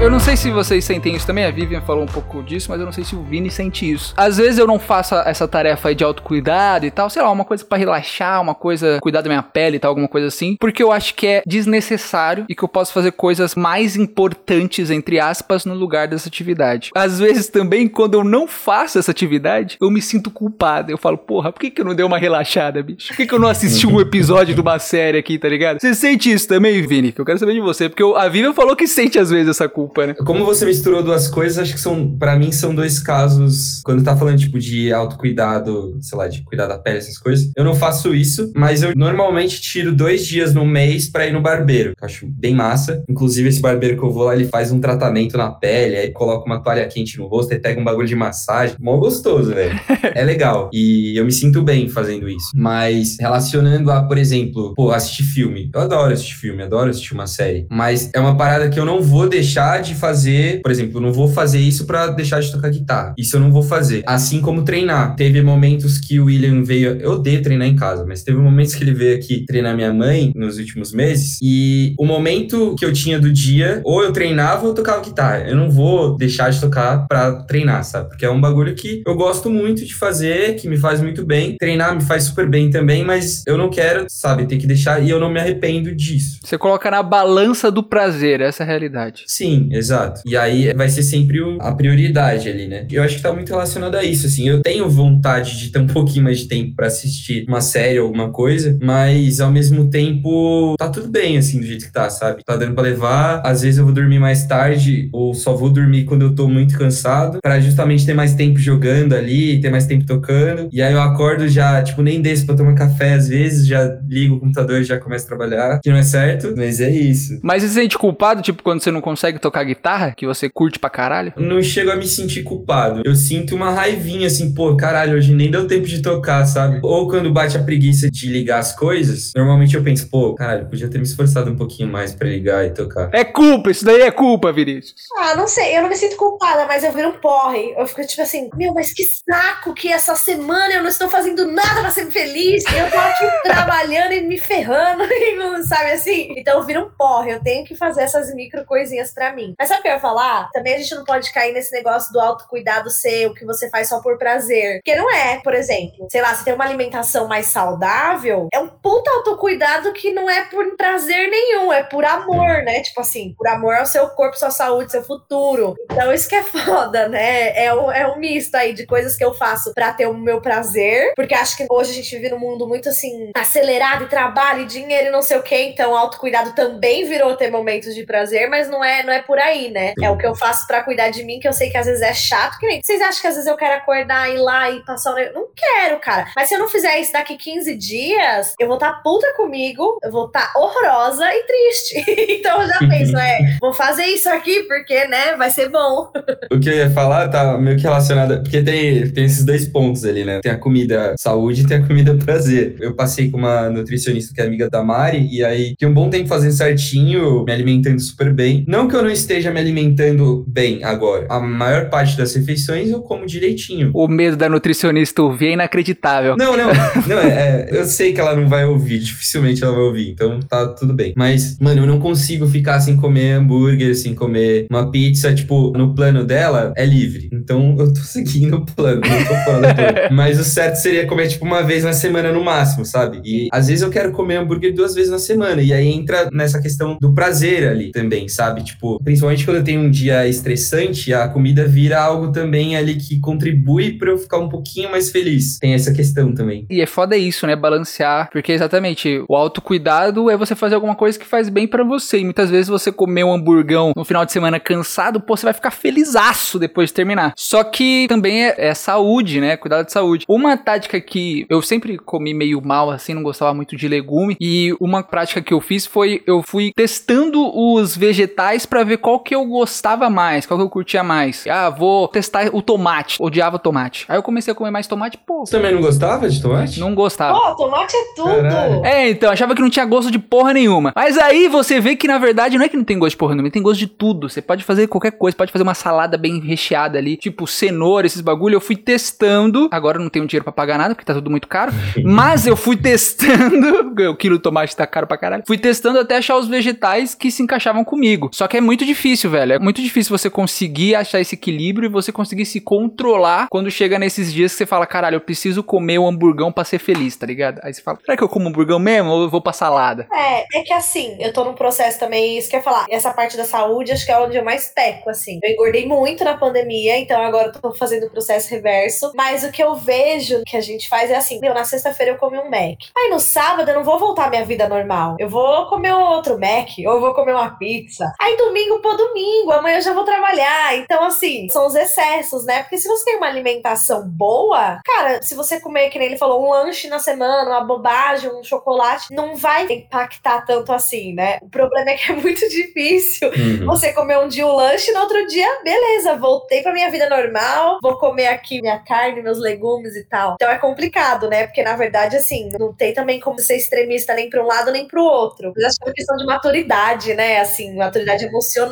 [0.00, 2.78] Eu não sei se vocês sentem isso também, a Vivian falou um pouco disso, mas
[2.78, 4.14] eu não sei se o Vini sente isso.
[4.16, 7.44] Às vezes eu não faço essa tarefa aí de autocuidado e tal, sei lá, uma
[7.44, 10.84] coisa para relaxar, uma coisa cuidar da minha pele e tal, alguma coisa assim, porque
[10.84, 15.64] eu acho que é desnecessário e que eu posso fazer coisas mais importantes, entre aspas,
[15.64, 16.90] no lugar dessa atividade.
[16.94, 20.92] Às vezes também, quando eu não faço essa atividade, eu me sinto culpado.
[20.92, 23.08] Eu falo, porra, por que, que eu não dei uma relaxada, bicho?
[23.08, 25.80] Por que, que eu não assisti um episódio de uma série aqui, tá ligado?
[25.80, 27.10] Você sente isso também, Vini?
[27.10, 29.68] Que eu quero saber de você, porque a Vivian falou que sente às vezes essa
[29.68, 30.14] culpa culpa, né?
[30.14, 33.80] Como você misturou duas coisas, acho que são, para mim, são dois casos.
[33.84, 37.64] Quando tá falando, tipo, de autocuidado, sei lá, de cuidar da pele, essas coisas, eu
[37.64, 41.90] não faço isso, mas eu normalmente tiro dois dias no mês pra ir no barbeiro.
[42.00, 43.02] Eu acho bem massa.
[43.08, 46.46] Inclusive, esse barbeiro que eu vou lá, ele faz um tratamento na pele, aí coloca
[46.46, 48.76] uma toalha quente no rosto, aí pega um bagulho de massagem.
[48.78, 49.78] Mó gostoso, velho.
[50.14, 50.70] é legal.
[50.72, 52.50] E eu me sinto bem fazendo isso.
[52.54, 55.70] Mas relacionando a, por exemplo, pô, assistir filme.
[55.74, 57.66] Eu adoro assistir filme, adoro assistir uma série.
[57.70, 61.12] Mas é uma parada que eu não vou deixar de fazer, por exemplo, eu não
[61.12, 63.14] vou fazer isso para deixar de tocar guitarra.
[63.16, 64.02] Isso eu não vou fazer.
[64.06, 65.16] Assim como treinar.
[65.16, 68.84] Teve momentos que o William veio, eu odeio treinar em casa, mas teve momentos que
[68.84, 73.18] ele veio aqui treinar minha mãe nos últimos meses e o momento que eu tinha
[73.18, 75.48] do dia, ou eu treinava ou eu tocava guitarra.
[75.48, 78.08] Eu não vou deixar de tocar para treinar, sabe?
[78.08, 81.56] Porque é um bagulho que eu gosto muito de fazer, que me faz muito bem.
[81.58, 85.10] Treinar me faz super bem também, mas eu não quero, sabe, ter que deixar e
[85.10, 86.38] eu não me arrependo disso.
[86.42, 89.24] Você coloca na balança do prazer, essa é a realidade.
[89.26, 90.22] Sim, Exato.
[90.26, 92.86] E aí vai ser sempre o, a prioridade ali, né?
[92.90, 94.48] Eu acho que tá muito relacionado a isso, assim.
[94.48, 98.06] Eu tenho vontade de ter um pouquinho mais de tempo para assistir uma série ou
[98.06, 102.42] alguma coisa, mas ao mesmo tempo tá tudo bem, assim, do jeito que tá, sabe?
[102.44, 103.42] Tá dando pra levar.
[103.44, 106.76] Às vezes eu vou dormir mais tarde ou só vou dormir quando eu tô muito
[106.78, 110.68] cansado, para justamente ter mais tempo jogando ali, ter mais tempo tocando.
[110.72, 114.36] E aí eu acordo já, tipo, nem desço pra tomar café às vezes, já ligo
[114.36, 117.38] o computador e já começo a trabalhar, que não é certo, mas é isso.
[117.42, 120.78] Mas você se sente culpado, tipo, quando você não consegue tocar guitarra, que você curte
[120.78, 121.32] pra caralho?
[121.36, 123.02] Não chego a me sentir culpado.
[123.04, 126.80] Eu sinto uma raivinha assim, pô, caralho, hoje nem deu tempo de tocar, sabe?
[126.82, 130.88] Ou quando bate a preguiça de ligar as coisas, normalmente eu penso, pô, caralho, podia
[130.88, 133.10] ter me esforçado um pouquinho mais pra ligar e tocar.
[133.12, 134.94] É culpa, isso daí é culpa, Vinícius.
[135.16, 137.74] Ah, não sei, eu não me sinto culpada, mas eu viro um porre.
[137.76, 141.50] Eu fico tipo assim, meu, mas que saco que essa semana eu não estou fazendo
[141.50, 142.64] nada pra ser feliz.
[142.64, 146.34] Eu tô aqui trabalhando e me ferrando, e sabe assim?
[146.36, 149.47] Então eu viro um porre, eu tenho que fazer essas micro coisinhas pra mim.
[149.58, 150.50] Mas sabe o que eu ia falar?
[150.52, 153.88] Também a gente não pode cair nesse negócio do autocuidado ser o que você faz
[153.88, 154.80] só por prazer.
[154.84, 158.68] Porque não é, por exemplo, sei lá, você tem uma alimentação mais saudável, é um
[158.68, 162.80] puta autocuidado que não é por prazer nenhum, é por amor, né?
[162.82, 165.74] Tipo assim, por amor ao seu corpo, sua saúde, seu futuro.
[165.90, 167.56] Então isso que é foda, né?
[167.56, 170.40] É um, é um misto aí de coisas que eu faço pra ter o meu
[170.40, 174.62] prazer, porque acho que hoje a gente vive num mundo muito assim, acelerado e trabalho,
[174.62, 178.48] e dinheiro e não sei o que, então autocuidado também virou ter momentos de prazer,
[178.48, 179.94] mas não é, não é por por aí, né?
[180.02, 182.02] É o que eu faço pra cuidar de mim, que eu sei que às vezes
[182.02, 182.58] é chato.
[182.58, 185.32] Que nem vocês acham que às vezes eu quero acordar, ir lá e passar o.
[185.32, 186.26] Não quero, cara.
[186.34, 189.98] Mas se eu não fizer isso daqui 15 dias, eu vou estar tá puta comigo,
[190.02, 192.10] eu vou estar tá horrorosa e triste.
[192.40, 196.10] então eu já penso, é, vou fazer isso aqui porque, né, vai ser bom.
[196.50, 200.04] o que eu ia falar tá meio que relacionado, porque tem, tem esses dois pontos
[200.04, 200.40] ali, né?
[200.40, 202.74] Tem a comida saúde e tem a comida prazer.
[202.80, 206.10] Eu passei com uma nutricionista que é amiga da Mari, e aí que um bom
[206.10, 208.64] tempo fazendo certinho, me alimentando super bem.
[208.66, 211.26] Não que eu não esteja me alimentando bem agora.
[211.28, 213.90] A maior parte das refeições eu como direitinho.
[213.94, 216.36] O medo da nutricionista ouvir é inacreditável.
[216.36, 216.68] Não, não.
[217.06, 220.40] não é, é, eu sei que ela não vai ouvir, dificilmente ela vai ouvir, então
[220.40, 221.12] tá tudo bem.
[221.16, 225.34] Mas, mano, eu não consigo ficar sem comer hambúrguer, sem comer uma pizza.
[225.34, 227.28] Tipo, no plano dela é livre.
[227.32, 229.98] Então eu tô seguindo o plano, não tô fora do plano.
[230.12, 233.20] Mas o certo seria comer, tipo, uma vez na semana no máximo, sabe?
[233.24, 235.62] E às vezes eu quero comer hambúrguer duas vezes na semana.
[235.62, 238.64] E aí entra nessa questão do prazer ali também, sabe?
[238.64, 243.20] Tipo, principalmente quando eu tenho um dia estressante, a comida vira algo também ali que
[243.20, 245.58] contribui para eu ficar um pouquinho mais feliz.
[245.58, 246.66] Tem essa questão também.
[246.70, 247.56] E é foda isso, né?
[247.56, 248.30] Balancear.
[248.30, 252.18] Porque exatamente, o autocuidado é você fazer alguma coisa que faz bem para você.
[252.18, 255.54] E muitas vezes você comer um hamburgão no final de semana cansado, pô, você vai
[255.54, 257.32] ficar felizaço depois de terminar.
[257.36, 259.56] Só que também é, é saúde, né?
[259.56, 260.24] Cuidado de saúde.
[260.28, 264.36] Uma tática que eu sempre comi meio mal, assim, não gostava muito de legume.
[264.40, 269.20] E uma prática que eu fiz foi eu fui testando os vegetais para ver qual
[269.20, 271.46] que eu gostava mais, qual que eu curtia mais.
[271.46, 273.16] Ah, vou testar o tomate.
[273.20, 274.04] Odiava tomate.
[274.08, 275.46] Aí eu comecei a comer mais tomate, pô.
[275.46, 276.80] Você também não gostava de tomate?
[276.80, 277.38] Não gostava.
[277.38, 278.28] Pô, tomate é tudo.
[278.28, 278.84] Caralho.
[278.84, 280.92] É, então, achava que não tinha gosto de porra nenhuma.
[280.94, 283.34] Mas aí você vê que na verdade não é que não tem gosto de porra
[283.34, 284.28] nenhuma, tem gosto de tudo.
[284.28, 288.20] Você pode fazer qualquer coisa, pode fazer uma salada bem recheada ali, tipo cenoura, esses
[288.20, 288.56] bagulho.
[288.56, 289.68] Eu fui testando.
[289.70, 291.72] Agora eu não tenho dinheiro para pagar nada, porque tá tudo muito caro.
[292.04, 293.94] mas eu fui testando.
[294.10, 295.44] o quilo de tomate tá caro pra caralho.
[295.46, 298.30] Fui testando até achar os vegetais que se encaixavam comigo.
[298.32, 299.54] Só que é muito difícil, velho.
[299.54, 303.98] É muito difícil você conseguir achar esse equilíbrio e você conseguir se controlar quando chega
[303.98, 307.16] nesses dias que você fala, caralho, eu preciso comer o um hamburgão pra ser feliz,
[307.16, 307.60] tá ligado?
[307.62, 310.06] Aí você fala, será que eu como hamburgão mesmo ou eu vou pra salada?
[310.12, 313.12] É, é que assim, eu tô num processo também, isso que eu ia falar, essa
[313.12, 315.38] parte da saúde acho que é onde eu mais peco, assim.
[315.42, 319.12] Eu engordei muito na pandemia, então agora eu tô fazendo o processo reverso.
[319.14, 322.18] Mas o que eu vejo que a gente faz é assim, meu, na sexta-feira eu
[322.18, 322.78] comi um Mac.
[322.96, 325.16] Aí no sábado eu não vou voltar à minha vida normal.
[325.18, 328.12] Eu vou comer outro Mac, ou eu vou comer uma pizza.
[328.20, 330.76] Aí domingo, pô, domingo, amanhã eu já vou trabalhar.
[330.76, 332.62] Então, assim, são os excessos, né?
[332.62, 336.44] Porque se você tem uma alimentação boa, cara, se você comer, que nem ele falou,
[336.44, 341.38] um lanche na semana, uma bobagem, um chocolate, não vai impactar tanto assim, né?
[341.42, 343.66] O problema é que é muito difícil uhum.
[343.66, 347.08] você comer um dia um lanche e no outro dia, beleza, voltei pra minha vida
[347.08, 350.34] normal, vou comer aqui minha carne, meus legumes e tal.
[350.34, 351.46] Então é complicado, né?
[351.46, 354.86] Porque na verdade, assim, não tem também como ser extremista nem pra um lado nem
[354.86, 355.52] pro outro.
[355.54, 357.38] Mas acho que é uma questão de maturidade, né?
[357.40, 358.67] Assim, maturidade emocional,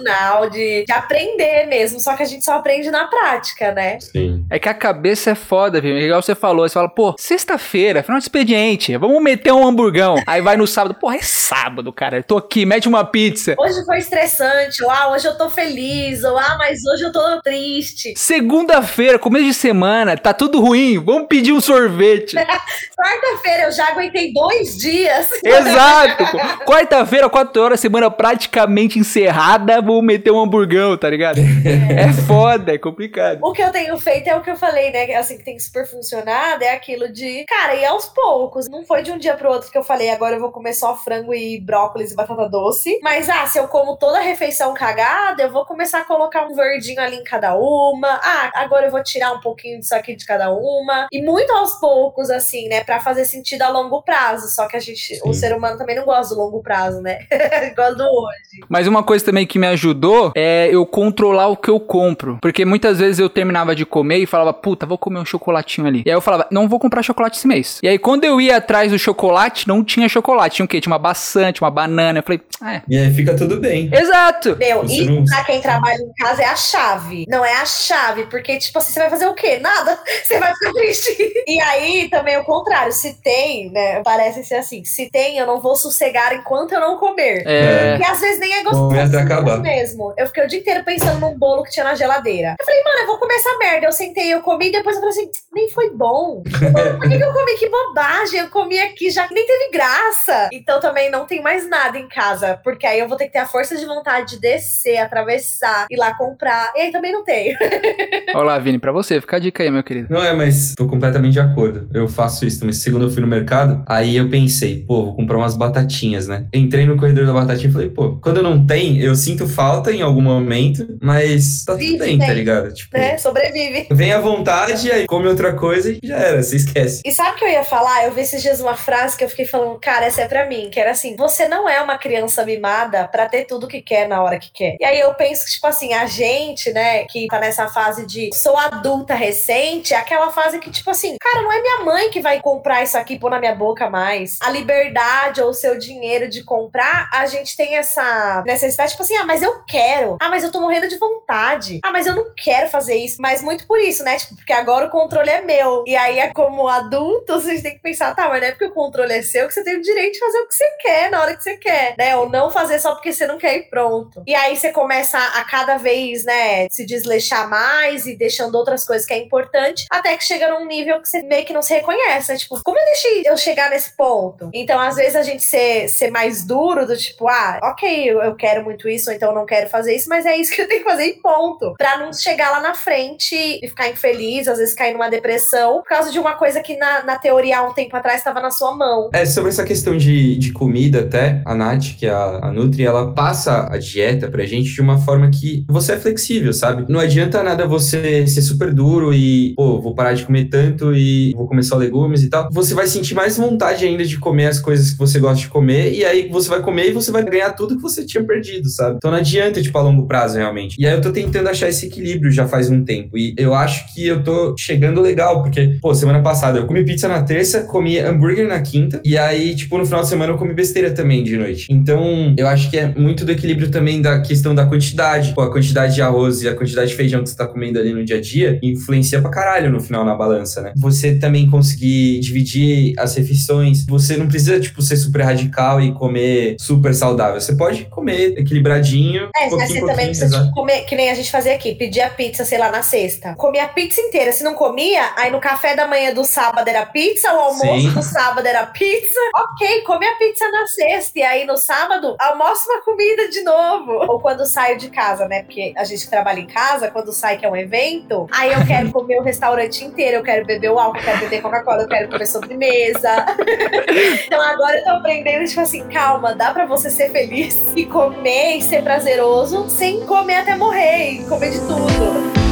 [0.50, 2.00] de, de aprender mesmo.
[2.00, 3.98] Só que a gente só aprende na prática, né?
[4.00, 4.44] Sim.
[4.50, 5.96] É que a cabeça é foda, viu?
[5.98, 10.16] Igual você falou, você fala, pô, sexta-feira, final de expediente, vamos meter um hamburgão.
[10.26, 12.18] Aí vai no sábado, pô, é sábado, cara.
[12.18, 13.54] Eu tô aqui, mete uma pizza.
[13.58, 17.40] Hoje foi estressante, ou ah, hoje eu tô feliz, ou ah, mas hoje eu tô
[17.42, 18.14] triste.
[18.16, 22.36] Segunda-feira, começo de semana, tá tudo ruim, vamos pedir um sorvete.
[22.96, 25.28] Quarta-feira eu já aguentei dois dias.
[25.44, 26.24] Exato.
[26.64, 31.38] Quarta-feira, quatro horas, semana praticamente encerrada, vou meter um hamburgão, tá ligado?
[31.38, 32.08] É.
[32.08, 33.40] é foda, é complicado.
[33.42, 35.14] O que eu tenho feito é o que eu falei, né?
[35.14, 38.68] Assim, que tem super funcionado, é aquilo de, cara, e aos poucos.
[38.68, 40.96] Não foi de um dia pro outro que eu falei, agora eu vou comer só
[40.96, 42.98] frango e brócolis e batata doce.
[43.02, 46.54] Mas, ah, se eu como toda a refeição cagada, eu vou começar a colocar um
[46.54, 48.08] verdinho ali em cada uma.
[48.22, 51.06] Ah, agora eu vou tirar um pouquinho disso aqui de cada uma.
[51.12, 52.82] E muito aos poucos, assim, né?
[52.82, 54.48] Pra fazer sentido a longo prazo.
[54.48, 55.20] Só que a gente, Sim.
[55.24, 57.26] o ser humano também não gosta do longo prazo, né?
[57.76, 58.64] gosta do hoje.
[58.68, 62.38] Mas uma coisa também que me ajudou é eu controlar o que eu compro.
[62.40, 66.02] Porque muitas vezes eu terminava de comer e falava, puta, vou comer um chocolatinho ali.
[66.04, 67.78] E aí eu falava, não vou comprar chocolate esse mês.
[67.82, 70.56] E aí quando eu ia atrás do chocolate, não tinha chocolate.
[70.56, 70.80] Tinha o quê?
[70.80, 72.18] Tinha uma maçã, tinha uma banana.
[72.18, 72.82] Eu falei, ah, é.
[72.88, 73.90] E aí fica tudo bem.
[73.92, 74.56] Exato.
[74.56, 75.24] Meu, isso não...
[75.24, 77.24] pra quem trabalha em casa é a chave.
[77.28, 79.58] Não é a chave, porque, tipo assim, você vai fazer o quê?
[79.58, 79.98] Nada.
[80.26, 81.16] Você vai ficar triste.
[81.46, 82.92] E aí também o contrário.
[82.92, 84.02] Se tem, né?
[84.02, 84.84] Parece ser assim.
[84.84, 87.42] Se tem, eu não vou sossegar enquanto eu não comer.
[87.46, 87.96] É.
[87.96, 89.60] Porque às vezes nem é gostoso acabar.
[89.66, 90.14] Mesmo.
[90.16, 92.54] Eu fiquei o dia inteiro pensando num bolo que tinha na geladeira.
[92.58, 93.86] Eu falei, mano, eu vou comer essa merda.
[93.86, 96.42] Eu sentei, eu comi, e depois eu falei assim, nem foi bom.
[96.98, 97.54] Por que, que eu comi?
[97.58, 98.40] Que bobagem.
[98.40, 100.48] Eu comi aqui já que nem teve graça.
[100.52, 102.60] Então também não tem mais nada em casa.
[102.62, 105.96] Porque aí eu vou ter que ter a força de vontade de descer, atravessar, ir
[105.96, 106.72] lá comprar.
[106.76, 107.56] E aí também não tenho.
[108.34, 110.08] Olá, Vini, pra você, fica a dica aí, meu querido.
[110.10, 111.88] Não é, mas tô completamente de acordo.
[111.92, 112.72] Eu faço isso também.
[112.72, 116.46] Segundo eu fui no mercado, aí eu pensei, pô, vou comprar umas batatinhas, né?
[116.52, 120.02] Entrei no corredor da batatinha e falei, pô, quando não tem, eu sinto falta em
[120.02, 122.34] algum momento, mas tá Vive tudo bem, tá bem.
[122.34, 122.74] ligado?
[122.74, 123.16] Tipo, Né?
[123.16, 123.88] Sobrevive.
[123.90, 127.00] vem à vontade, aí come outra coisa e já era, você esquece.
[127.04, 128.04] E sabe o que eu ia falar?
[128.04, 130.68] Eu vi esses dias uma frase que eu fiquei falando, cara, essa é pra mim,
[130.70, 134.22] que era assim: você não é uma criança mimada pra ter tudo que quer na
[134.22, 134.76] hora que quer.
[134.78, 138.28] E aí eu penso que, tipo assim, a gente, né, que tá nessa fase de
[138.34, 142.20] sou adulta recente, é aquela fase que, tipo assim, cara, não é minha mãe que
[142.20, 144.38] vai comprar isso aqui e pôr na minha boca mais.
[144.42, 149.16] A liberdade ou o seu dinheiro de comprar, a gente tem essa necessidade, tipo assim,
[149.16, 150.16] ah, mas eu quero.
[150.20, 151.80] Ah, mas eu tô morrendo de vontade.
[151.82, 153.20] Ah, mas eu não quero fazer isso.
[153.20, 154.16] Mas muito por isso, né?
[154.16, 155.84] Tipo, porque agora o controle é meu.
[155.86, 158.72] E aí, é como adulto, vocês têm que pensar, tá, mas não é porque o
[158.72, 161.20] controle é seu que você tem o direito de fazer o que você quer na
[161.20, 162.16] hora que você quer, né?
[162.16, 164.22] Ou não fazer só porque você não quer ir pronto.
[164.26, 169.06] E aí você começa a cada vez, né, se desleixar mais e deixando outras coisas
[169.06, 172.32] que é importante, até que chega num nível que você meio que não se reconhece,
[172.32, 172.38] né?
[172.38, 174.50] Tipo, como eu deixei eu chegar nesse ponto?
[174.52, 178.34] Então, às vezes, a gente ser, ser mais duro, do tipo, ah, ok, eu, eu
[178.34, 180.68] quero muito isso, ou então eu não quero fazer isso, mas é isso que eu
[180.68, 181.74] tenho que fazer e ponto.
[181.76, 185.88] Pra não chegar lá na frente e ficar infeliz, às vezes cair numa depressão, por
[185.88, 188.74] causa de uma coisa que na, na teoria há um tempo atrás estava na sua
[188.74, 189.10] mão.
[189.12, 192.84] É, sobre essa questão de, de comida até, a Nath, que é a, a Nutri,
[192.84, 196.84] ela passa a dieta pra gente de uma forma que você é flexível, sabe?
[196.88, 201.32] Não adianta nada você ser super duro e, pô, vou parar de comer tanto e
[201.34, 202.48] vou comer só legumes e tal.
[202.52, 205.92] Você vai sentir mais vontade ainda de comer as coisas que você gosta de comer
[205.92, 208.96] e aí você vai comer e você vai ganhar tudo que você tinha perdido, sabe?
[208.96, 210.76] Então não adianta, tipo, a longo prazo, realmente.
[210.78, 213.92] E aí eu tô tentando achar esse equilíbrio já faz um tempo e eu acho
[213.94, 217.98] que eu tô chegando legal, porque, pô, semana passada eu comi pizza na terça, comi
[217.98, 221.36] hambúrguer na quinta e aí, tipo, no final de semana eu comi besteira também de
[221.36, 221.66] noite.
[221.70, 225.32] Então, eu acho que é muito do equilíbrio também da questão da quantidade.
[225.34, 227.92] Pô, a quantidade de arroz e a quantidade de feijão que você tá comendo ali
[227.92, 230.72] no dia a dia influencia pra caralho no final na balança, né?
[230.76, 233.86] Você também conseguir dividir as refeições.
[233.86, 237.40] Você não precisa, tipo, ser super radical e comer super saudável.
[237.40, 239.05] Você pode comer equilibradinho.
[239.14, 240.44] É, mas pouquinho, você também pouquinho, precisa exato.
[240.44, 243.34] tipo, comer, que nem a gente fazia aqui, pedir a pizza, sei lá, na sexta.
[243.36, 244.32] Comia a pizza inteira.
[244.32, 247.90] Se não comia, aí no café da manhã do sábado era pizza, o almoço Sim.
[247.90, 249.20] do sábado era pizza.
[249.34, 251.18] Ok, come a pizza na sexta.
[251.18, 253.92] E aí no sábado, almoça uma comida de novo.
[253.92, 255.42] Ou quando saio de casa, né?
[255.42, 258.66] Porque a gente que trabalha em casa, quando sai que é um evento, aí eu
[258.66, 261.88] quero comer o restaurante inteiro, eu quero beber o álcool, eu quero beber Coca-Cola, eu
[261.88, 263.26] quero comer sobremesa.
[264.26, 268.56] então agora eu tô aprendendo, tipo assim, calma, dá pra você ser feliz e comer
[268.56, 272.45] e ser prazeroso sem comer até morrer e comer de tudo.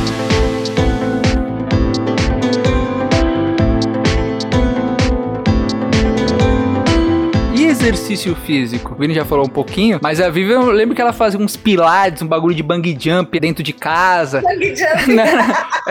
[7.84, 8.94] Exercício físico?
[8.94, 11.54] O Vini já falou um pouquinho, mas a Vivi, eu lembro que ela fazia uns
[11.54, 14.40] pilates, um bagulho de bang jump dentro de casa.
[14.40, 15.06] Bang jump.
[15.12, 15.26] né?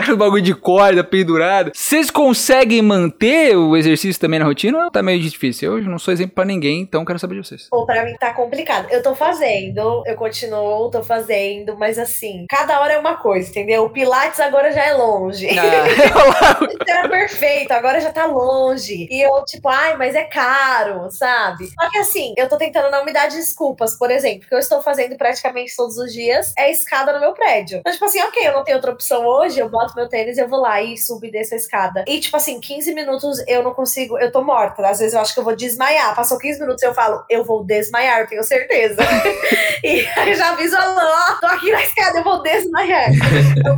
[0.08, 1.70] um bagulho de corda pendurada.
[1.72, 5.78] Vocês conseguem manter o exercício também na rotina ou tá meio difícil?
[5.78, 7.68] Eu não sou exemplo pra ninguém, então quero saber de vocês.
[7.70, 8.88] Pô, pra mim tá complicado.
[8.90, 13.84] Eu tô fazendo, eu continuo, tô fazendo, mas assim, cada hora é uma coisa, entendeu?
[13.84, 15.46] O Pilates agora já é longe.
[15.56, 15.86] Ah,
[16.66, 19.06] Isso era perfeito, agora já tá longe.
[19.08, 21.68] E eu, tipo, ai, mas é caro, sabe?
[21.84, 24.80] Só que assim, eu tô tentando não me dar desculpas, por exemplo, que eu estou
[24.80, 27.80] fazendo praticamente todos os dias é escada no meu prédio.
[27.80, 30.48] Então, tipo assim, ok, eu não tenho outra opção hoje, eu boto meu tênis, eu
[30.48, 32.04] vou lá e subo e desço a escada.
[32.08, 34.88] E, tipo assim, 15 minutos eu não consigo, eu tô morta.
[34.88, 36.16] Às vezes eu acho que eu vou desmaiar.
[36.16, 39.02] Passou 15 minutos eu falo, eu vou desmaiar, tenho certeza.
[39.84, 43.10] e aí já aviso, ó, tô aqui na escada, eu vou desmaiar.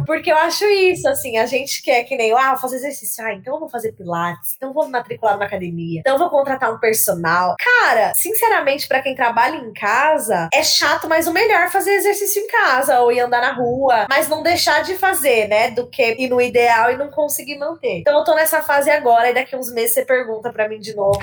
[0.06, 3.32] Porque eu acho isso, assim, a gente quer que nem, ah, vou fazer exercício, ah,
[3.32, 6.30] então eu vou fazer pilates, então eu vou me matricular numa academia, então eu vou
[6.30, 7.56] contratar um personal.
[7.58, 12.42] Cara, sinceramente, pra quem trabalha em casa, é chato, mas o melhor é fazer exercício
[12.42, 16.16] em casa ou ir andar na rua, mas não deixar de fazer, né, do que
[16.18, 17.98] ir no ideal e não conseguir manter.
[17.98, 20.94] Então eu tô nessa fase agora e daqui uns meses você pergunta pra mim de
[20.94, 21.20] novo.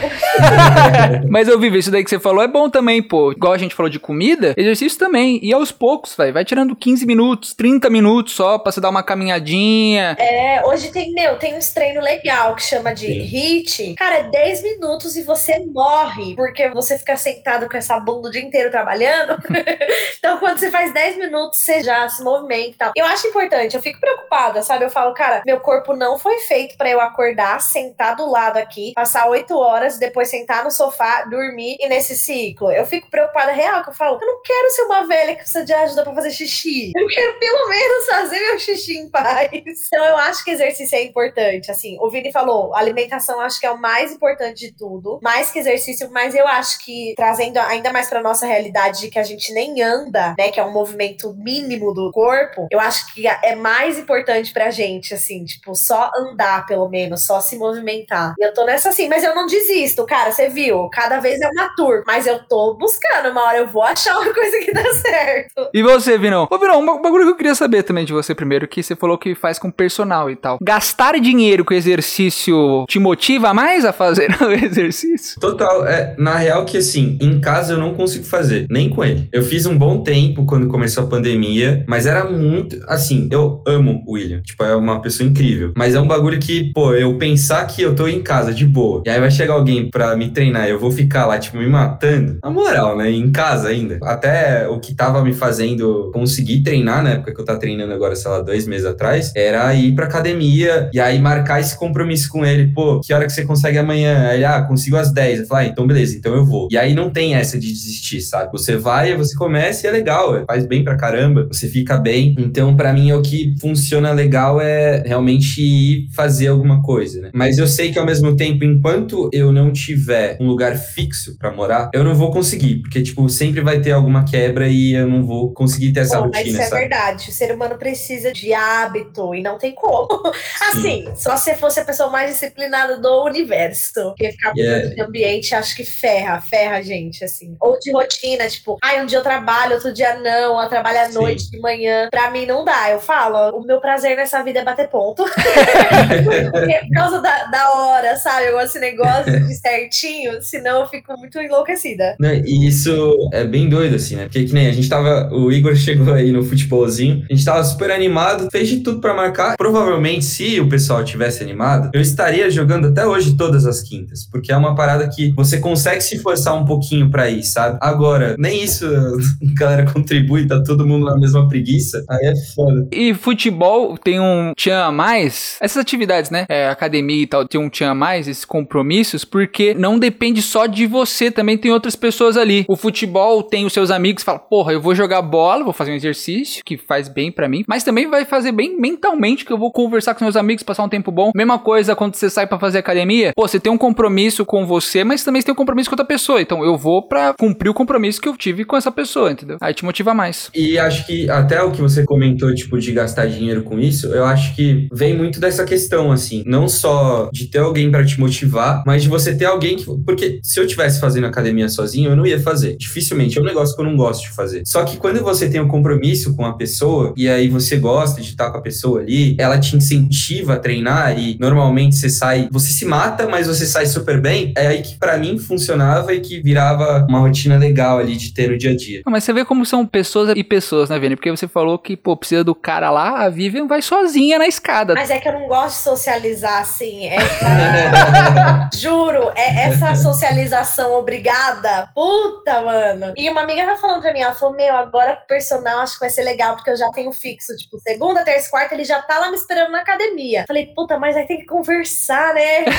[1.29, 3.31] Mas eu vivo isso daí que você falou é bom também, pô.
[3.31, 5.39] Igual a gente falou de comida, exercício também.
[5.41, 6.33] E aos poucos, velho.
[6.33, 10.15] Vai tirando 15 minutos, 30 minutos só pra você dar uma caminhadinha.
[10.19, 13.21] É, hoje tem, meu, tem uns treinos legal que chama de Sim.
[13.21, 13.95] HIIT.
[13.95, 18.31] Cara, é 10 minutos e você morre, porque você fica sentado com essa bunda o
[18.31, 19.37] dia inteiro trabalhando.
[20.17, 22.91] então, quando você faz 10 minutos, você já se movimenta e tal.
[22.95, 24.85] Eu acho importante, eu fico preocupada, sabe?
[24.85, 28.93] Eu falo, cara, meu corpo não foi feito pra eu acordar, sentar do lado aqui,
[28.95, 32.71] passar 8 horas, depois sentar no sofá, dormir e nesse ciclo.
[32.71, 35.65] Eu fico preocupada real, que eu falo, eu não quero ser uma velha que precisa
[35.65, 36.91] de ajuda pra fazer xixi.
[36.95, 39.49] Eu quero pelo menos fazer meu xixi em paz.
[39.93, 41.69] Então eu acho que exercício é importante.
[41.69, 45.19] Assim, o Vini falou, alimentação acho que é o mais importante de tudo.
[45.21, 49.19] Mais que exercício, mas eu acho que trazendo ainda mais para nossa realidade de que
[49.19, 53.27] a gente nem anda, né, que é um movimento mínimo do corpo, eu acho que
[53.27, 58.33] é mais importante pra gente, assim, tipo, só andar pelo menos, só se movimentar.
[58.39, 60.89] E eu tô nessa assim, mas eu não desisto, cara, você viu?
[60.89, 64.33] Cada vez é uma tour, mas eu tô buscando, uma hora eu vou achar uma
[64.33, 65.69] coisa que dá certo.
[65.73, 66.47] E você, Vinão?
[66.49, 69.17] Ô, Vinão, um bagulho que eu queria saber também de você primeiro, que você falou
[69.17, 70.57] que faz com personal e tal.
[70.61, 75.39] Gastar dinheiro com exercício te motiva mais a fazer o exercício?
[75.39, 79.27] Total, é, na real que assim, em casa eu não consigo fazer, nem com ele.
[79.31, 84.03] Eu fiz um bom tempo quando começou a pandemia, mas era muito, assim, eu amo
[84.05, 87.65] o William, tipo, é uma pessoa incrível, mas é um bagulho que, pô, eu pensar
[87.67, 90.67] que eu tô em casa de boa, e aí vai chegar alguém pra me treinar,
[90.67, 93.99] eu vou ficar lá, tipo, me matando, na moral, né, em casa ainda.
[94.03, 98.15] Até o que tava me fazendo conseguir treinar, na época que eu tava treinando agora,
[98.15, 102.45] sei lá, dois meses atrás, era ir pra academia e aí marcar esse compromisso com
[102.45, 104.27] ele, pô, que hora que você consegue amanhã?
[104.27, 105.41] Aí, ah, consigo às 10.
[105.41, 106.69] Eu falo, ah, então beleza, então eu vou.
[106.71, 108.49] E aí não tem essa de desistir, sabe?
[108.53, 112.33] Você vai, você começa e é legal, é, faz bem pra caramba, você fica bem.
[112.39, 117.29] Então, para mim, é o que funciona legal é realmente ir fazer alguma coisa, né?
[117.33, 121.51] Mas eu sei que ao mesmo tempo, enquanto eu não tiver um lugar fixo para
[121.51, 125.25] morar, eu não vou conseguir, porque, tipo, sempre vai ter alguma quebra e eu não
[125.25, 126.43] vou conseguir ter essa Bom, rotina.
[126.45, 126.81] Mas isso é sabe?
[126.81, 127.29] verdade.
[127.29, 130.07] O ser humano precisa de hábito e não tem como.
[130.71, 134.13] Assim, só se fosse a pessoa mais disciplinada do universo.
[134.13, 134.83] Porque ficar Yeah.
[134.83, 137.55] mudando de ambiente acho que ferra, ferra a gente, assim.
[137.59, 141.05] Ou de rotina, tipo, ai, um dia eu trabalho, outro dia não, eu trabalho à
[141.05, 141.13] Sim.
[141.13, 142.09] noite, de manhã.
[142.11, 142.89] Pra mim não dá.
[142.89, 145.23] Eu falo, o meu prazer nessa vida é bater ponto.
[146.51, 148.47] Porque por causa da, da hora, sabe?
[148.47, 152.15] Eu gosto desse negócio de certinho, senão eu fico muito enlouquecida.
[152.45, 154.23] E isso é bem doido, assim, né?
[154.23, 155.29] Porque que nem a gente tava.
[155.31, 159.13] O Igor chegou aí no futebolzinho, a gente tava super animado, fez de tudo pra
[159.13, 159.55] marcar.
[159.57, 164.27] Provavelmente, se o pessoal tivesse animado, eu estaria jogando até hoje todas as quintas.
[164.29, 167.77] Porque é uma parada que você consegue se forçar um pouquinho pra ir, sabe?
[167.81, 172.03] Agora, nem isso a galera contribui, tá todo mundo na mesma preguiça.
[172.09, 172.87] Aí é foda.
[172.91, 175.57] E futebol tem um tchan a mais?
[175.61, 176.45] Essas atividades, né?
[176.49, 180.65] É, academia e tal, tem um tchan a mais, esses compromissos, porque não depende só
[180.65, 182.65] de você, também tem outras pessoas ali.
[182.67, 185.95] O futebol tem os seus amigos, fala, porra, eu vou jogar bola, vou fazer um
[185.95, 189.71] exercício que faz bem pra mim, mas também vai fazer bem mentalmente, que eu vou
[189.71, 191.31] conversar com meus amigos, passar um tempo bom.
[191.35, 195.03] Mesma coisa quando você sai pra fazer academia, pô, você tem um compromisso com você,
[195.03, 196.41] mas também você tem um compromisso com outra pessoa.
[196.41, 199.57] Então eu vou pra cumprir o compromisso que eu tive com essa pessoa, entendeu?
[199.61, 200.49] Aí te motiva mais.
[200.53, 204.25] E acho que até o que você comentou, tipo, de gastar dinheiro com isso, eu
[204.25, 208.83] acho que vem muito dessa questão, assim, não só de ter alguém pra te motivar,
[208.85, 209.85] mas de você ter alguém que.
[209.85, 212.75] Porque se eu tivesse fazendo academia sozinho, eu não ia fazer.
[212.77, 214.63] Dificilmente, é um negócio que eu não gosto de fazer.
[214.65, 218.29] Só que quando você tem um compromisso com a pessoa, e aí você gosta de
[218.29, 222.71] estar com a pessoa ali, ela te incentiva a treinar e normalmente você sai, você
[222.71, 225.37] se mata, mas você sai super bem, é aí que pra mim
[225.83, 229.01] funcionava e que virava uma rotina legal ali de ter no dia a dia.
[229.05, 231.15] Não, mas você vê como são pessoas e pessoas, né, Vini?
[231.15, 234.93] Porque você falou que, pô, precisa do cara lá, a Vivian vai sozinha na escada.
[234.93, 237.07] Mas é que eu não gosto de socializar assim.
[237.07, 238.69] Essa...
[238.73, 241.89] Juro, é essa socialização obrigada.
[241.93, 243.13] Puta, mano.
[243.17, 246.01] E uma amiga tá falando pra mim, ela falou: Meu, agora o personal acho que
[246.01, 247.55] vai ser legal, porque eu já tenho fixo.
[247.57, 250.45] Tipo, segunda, terça, quarta, ele já tá lá me esperando na academia.
[250.47, 252.65] Falei, puta, mas aí tem que conversar, né?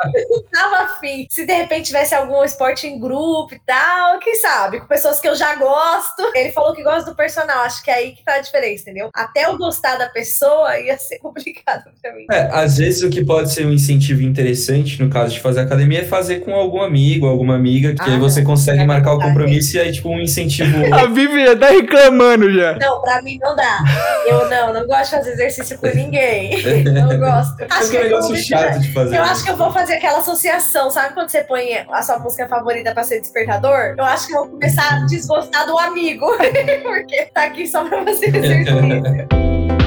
[0.52, 1.26] Tava afim.
[1.28, 4.78] Se de repente tivesse algum esporte em grupo e tal, quem sabe?
[4.80, 6.22] Com pessoas que eu já gosto.
[6.34, 7.60] Ele falou que gosta do personal.
[7.62, 9.10] Acho que é aí que tá a diferença, entendeu?
[9.12, 12.26] Até eu gostar da pessoa ia ser complicado pra mim.
[12.30, 16.02] É, às vezes o que pode ser um incentivo interessante, no caso de fazer academia,
[16.02, 18.46] é fazer com algum amigo, alguma amiga, que Ah, aí você não.
[18.46, 20.70] consegue É marcar o compromisso e aí, tipo, um incentivo.
[20.94, 22.74] A Vivian tá reclamando já.
[22.74, 23.80] Não, pra mim não dá.
[24.26, 26.60] Eu não, não gosto de fazer exercício com ninguém.
[26.90, 27.56] Não gosto.
[27.70, 29.16] Acho que é um eu negócio chato de fazer.
[29.16, 32.48] Eu acho que eu vou fazer aquela associação, sabe quando você põe a sua música
[32.48, 33.94] favorita pra ser despertador?
[33.96, 36.26] Eu acho que eu vou começar a desgostar do amigo,
[36.82, 39.79] porque tá aqui só pra fazer exercício.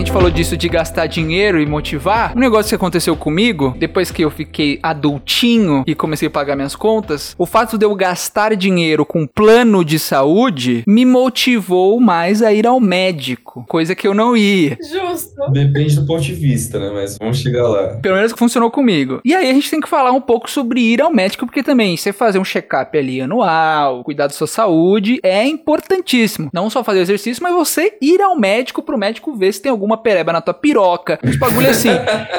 [0.00, 2.32] Gente falou disso de gastar dinheiro e motivar.
[2.34, 6.74] Um negócio que aconteceu comigo, depois que eu fiquei adultinho e comecei a pagar minhas
[6.74, 12.50] contas, o fato de eu gastar dinheiro com plano de saúde me motivou mais a
[12.50, 14.78] ir ao médico, coisa que eu não ia.
[14.80, 15.52] Justo.
[15.52, 16.90] Depende do ponto de vista, né?
[16.94, 17.88] Mas vamos chegar lá.
[18.00, 19.20] Pelo menos que funcionou comigo.
[19.22, 21.94] E aí a gente tem que falar um pouco sobre ir ao médico, porque também
[21.94, 26.48] você fazer um check-up ali anual, cuidar da sua saúde, é importantíssimo.
[26.54, 29.89] Não só fazer exercício, mas você ir ao médico pro médico ver se tem alguma
[29.90, 31.90] uma pereba na tua piroca, uns bagulho assim.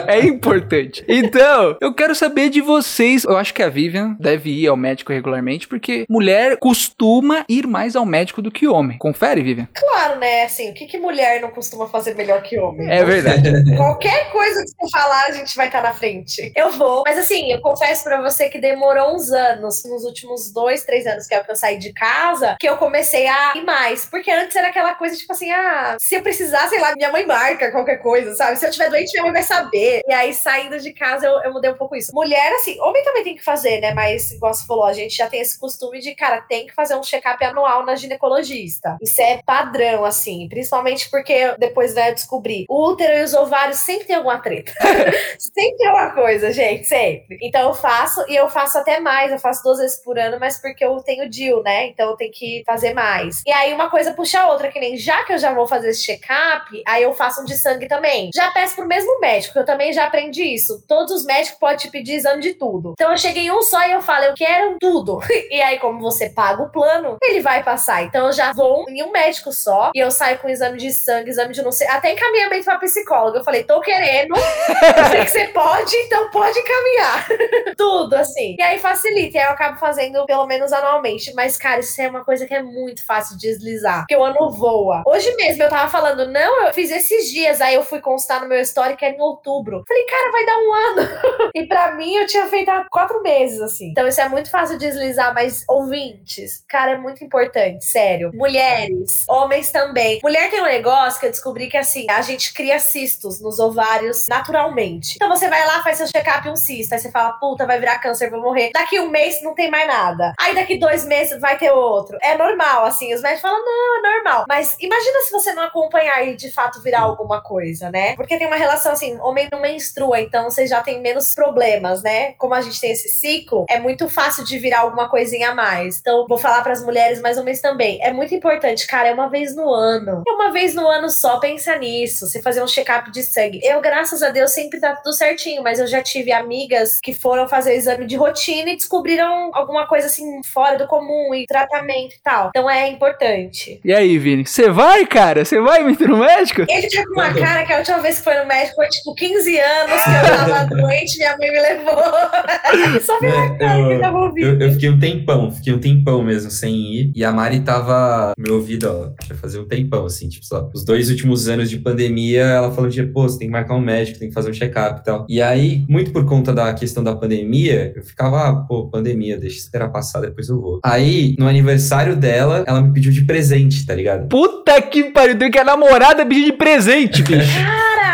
[0.08, 1.04] é importante.
[1.08, 3.24] Então, eu quero saber de vocês.
[3.24, 7.96] Eu acho que a Vivian deve ir ao médico regularmente, porque mulher costuma ir mais
[7.96, 8.98] ao médico do que homem.
[8.98, 9.68] Confere, Vivian?
[9.74, 10.44] Claro, né?
[10.44, 12.90] Assim, o que, que mulher não costuma fazer melhor que homem?
[12.90, 13.52] É verdade.
[13.76, 16.52] Qualquer coisa que você falar, a gente vai estar na frente.
[16.56, 17.04] Eu vou.
[17.06, 21.28] Mas assim, eu confesso pra você que demorou uns anos, nos últimos dois, três anos
[21.28, 24.06] que é o que eu saí de casa, que eu comecei a ir mais.
[24.06, 27.26] Porque antes era aquela coisa, tipo assim, ah, se eu precisar, sei lá, minha mãe
[27.42, 28.58] marca qualquer coisa, sabe?
[28.58, 30.02] Se eu tiver doente, minha mãe vai saber.
[30.08, 32.14] E aí, saindo de casa, eu, eu mudei um pouco isso.
[32.14, 33.94] Mulher, assim, homem também tem que fazer, né?
[33.94, 36.96] Mas, igual você falou, a gente já tem esse costume de, cara, tem que fazer
[36.96, 38.98] um check-up anual na ginecologista.
[39.02, 40.48] Isso é padrão, assim.
[40.48, 42.66] Principalmente porque depois, né, eu descobri.
[42.70, 44.72] O útero e os ovários sempre tem alguma treta.
[45.40, 47.38] sempre tem alguma coisa, gente, sempre.
[47.42, 49.32] Então eu faço, e eu faço até mais.
[49.32, 51.88] Eu faço duas vezes por ano, mas porque eu tenho DIL, né?
[51.88, 53.42] Então eu tenho que fazer mais.
[53.46, 55.90] E aí uma coisa puxa a outra, que nem já que eu já vou fazer
[55.90, 58.30] esse check-up, aí eu faço um de sangue também.
[58.34, 60.84] Já peço pro mesmo médico, eu também já aprendi isso.
[60.88, 62.94] Todos os médicos podem te pedir exame de tudo.
[62.94, 65.20] Então eu cheguei em um só e eu falo, eu quero tudo.
[65.52, 68.04] E aí, como você paga o plano, ele vai passar.
[68.04, 71.30] Então eu já vou em um médico só e eu saio com exame de sangue,
[71.30, 73.40] exame de não sei, até encaminhamento pra psicóloga.
[73.40, 77.28] Eu falei, tô querendo, eu sei que você pode, então pode encaminhar.
[77.78, 78.56] tudo, assim.
[78.58, 79.38] E aí facilita.
[79.38, 81.34] E aí eu acabo fazendo pelo menos anualmente.
[81.34, 84.02] Mas, cara, isso é uma coisa que é muito fácil de deslizar.
[84.02, 85.04] Porque o ano voa.
[85.06, 86.92] Hoje mesmo eu tava falando, não, eu fiz
[87.22, 87.62] esses dias.
[87.62, 88.62] Aí eu fui constar no meu
[88.98, 89.84] que é em outubro.
[89.88, 91.52] Falei, cara, vai dar um ano.
[91.54, 93.90] e pra mim eu tinha feito há quatro meses, assim.
[93.90, 98.32] Então isso é muito fácil de deslizar, mas ouvintes, cara, é muito importante, sério.
[98.34, 100.20] Mulheres, homens também.
[100.24, 104.28] Mulher tem um negócio que eu descobri que assim, a gente cria cistos nos ovários
[104.30, 105.16] naturalmente.
[105.16, 106.94] Então você vai lá, faz seu check-up um cisto.
[106.94, 108.72] Aí você fala, puta, vai virar câncer, vou morrer.
[108.74, 110.34] Daqui um mês não tem mais nada.
[110.40, 112.18] Aí daqui dois meses vai ter outro.
[112.22, 113.14] É normal, assim.
[113.14, 114.46] Os médicos falam, não, é normal.
[114.48, 118.16] Mas imagina se você não acompanhar e de fato virar alguma coisa, né?
[118.16, 122.34] Porque tem uma relação assim, homem não menstrua, então você já tem menos problemas, né?
[122.34, 126.00] Como a gente tem esse ciclo, é muito fácil de virar alguma coisinha a mais.
[126.00, 128.00] Então, vou falar para as mulheres, mas homens também.
[128.02, 130.24] É muito importante, cara, é uma vez no ano.
[130.28, 132.28] É uma vez no ano só, pensa nisso.
[132.28, 133.60] Você fazer um check-up de sangue.
[133.64, 137.48] Eu, graças a Deus, sempre tá tudo certinho, mas eu já tive amigas que foram
[137.48, 142.16] fazer o exame de rotina e descobriram alguma coisa assim fora do comum e tratamento
[142.16, 142.50] e tal.
[142.50, 143.80] Então é importante.
[143.84, 145.46] E aí, Vini, você vai, cara?
[145.46, 146.66] Você vai me no médico?
[146.68, 149.16] Ele tá com uma cara que a última vez que foi no médico foi tipo
[149.16, 153.02] 15 anos que eu tava doente, minha mãe me levou.
[153.02, 154.48] Só vi a cara que tava ouvindo.
[154.48, 157.12] Eu, eu fiquei um tempão, fiquei um tempão mesmo sem ir.
[157.16, 160.70] E a Mari tava no meu ouvido, ó, já fazia um tempão, assim, tipo, lá,
[160.74, 163.82] os dois últimos anos de pandemia, ela falou de, pô, você tem que marcar um
[163.82, 165.26] médico, tem que fazer um check-up e tal.
[165.30, 169.58] E aí, muito por conta da questão da pandemia, eu ficava, ah, pô, pandemia, deixa
[169.58, 170.80] esperar passar, depois eu vou.
[170.84, 174.28] Aí, no aniversário dela, ela me pediu de presente, tá ligado?
[174.28, 177.24] Puta que pariu, tem que a namorada pedir de presente, bicho.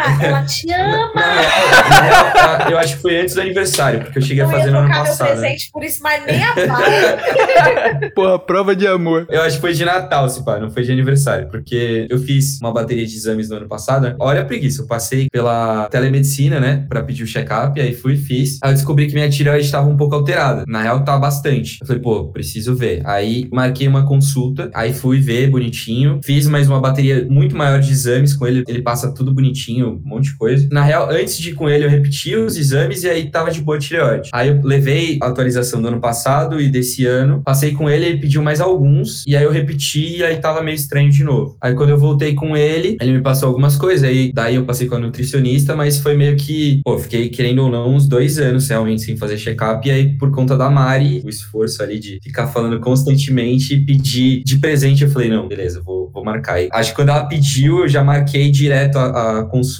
[0.21, 1.11] Ela te ama.
[1.15, 4.57] Não, eu, eu acho que foi antes do aniversário, porque eu cheguei Eu a ia
[4.57, 5.27] fazer no ano trocar meu passado.
[5.29, 5.35] né?
[5.41, 8.11] presente por isso, mas nem a pau.
[8.15, 9.25] Porra, prova de amor.
[9.29, 12.59] Eu acho que foi de Natal, se pá, não foi de aniversário, porque eu fiz
[12.61, 14.15] uma bateria de exames no ano passado.
[14.19, 18.17] Olha a preguiça, eu passei pela telemedicina, né, pra pedir o check-up, aí fui e
[18.17, 18.59] fiz.
[18.61, 20.63] Aí eu descobri que minha tireoide estava um pouco alterada.
[20.67, 21.77] Na real, tá bastante.
[21.81, 23.01] Eu falei, pô, preciso ver.
[23.05, 27.91] Aí marquei uma consulta, aí fui ver bonitinho, fiz mais uma bateria muito maior de
[27.91, 30.67] exames com ele, ele passa tudo bonitinho, um monte de coisa.
[30.71, 33.61] Na real, antes de ir com ele, eu repeti os exames e aí tava de
[33.61, 34.29] boa tireoide.
[34.33, 38.19] Aí eu levei a atualização do ano passado e desse ano, passei com ele, ele
[38.19, 41.57] pediu mais alguns, e aí eu repeti e aí tava meio estranho de novo.
[41.61, 44.87] Aí quando eu voltei com ele, ele me passou algumas coisas, aí daí eu passei
[44.87, 48.67] com a nutricionista, mas foi meio que, pô, fiquei querendo ou não uns dois anos
[48.67, 52.47] realmente sem fazer check-up, e aí por conta da Mari, o esforço ali de ficar
[52.47, 56.61] falando constantemente e pedir de presente, eu falei, não, beleza, vou, vou marcar.
[56.61, 59.76] E acho que quando ela pediu, eu já marquei direto a, a consulta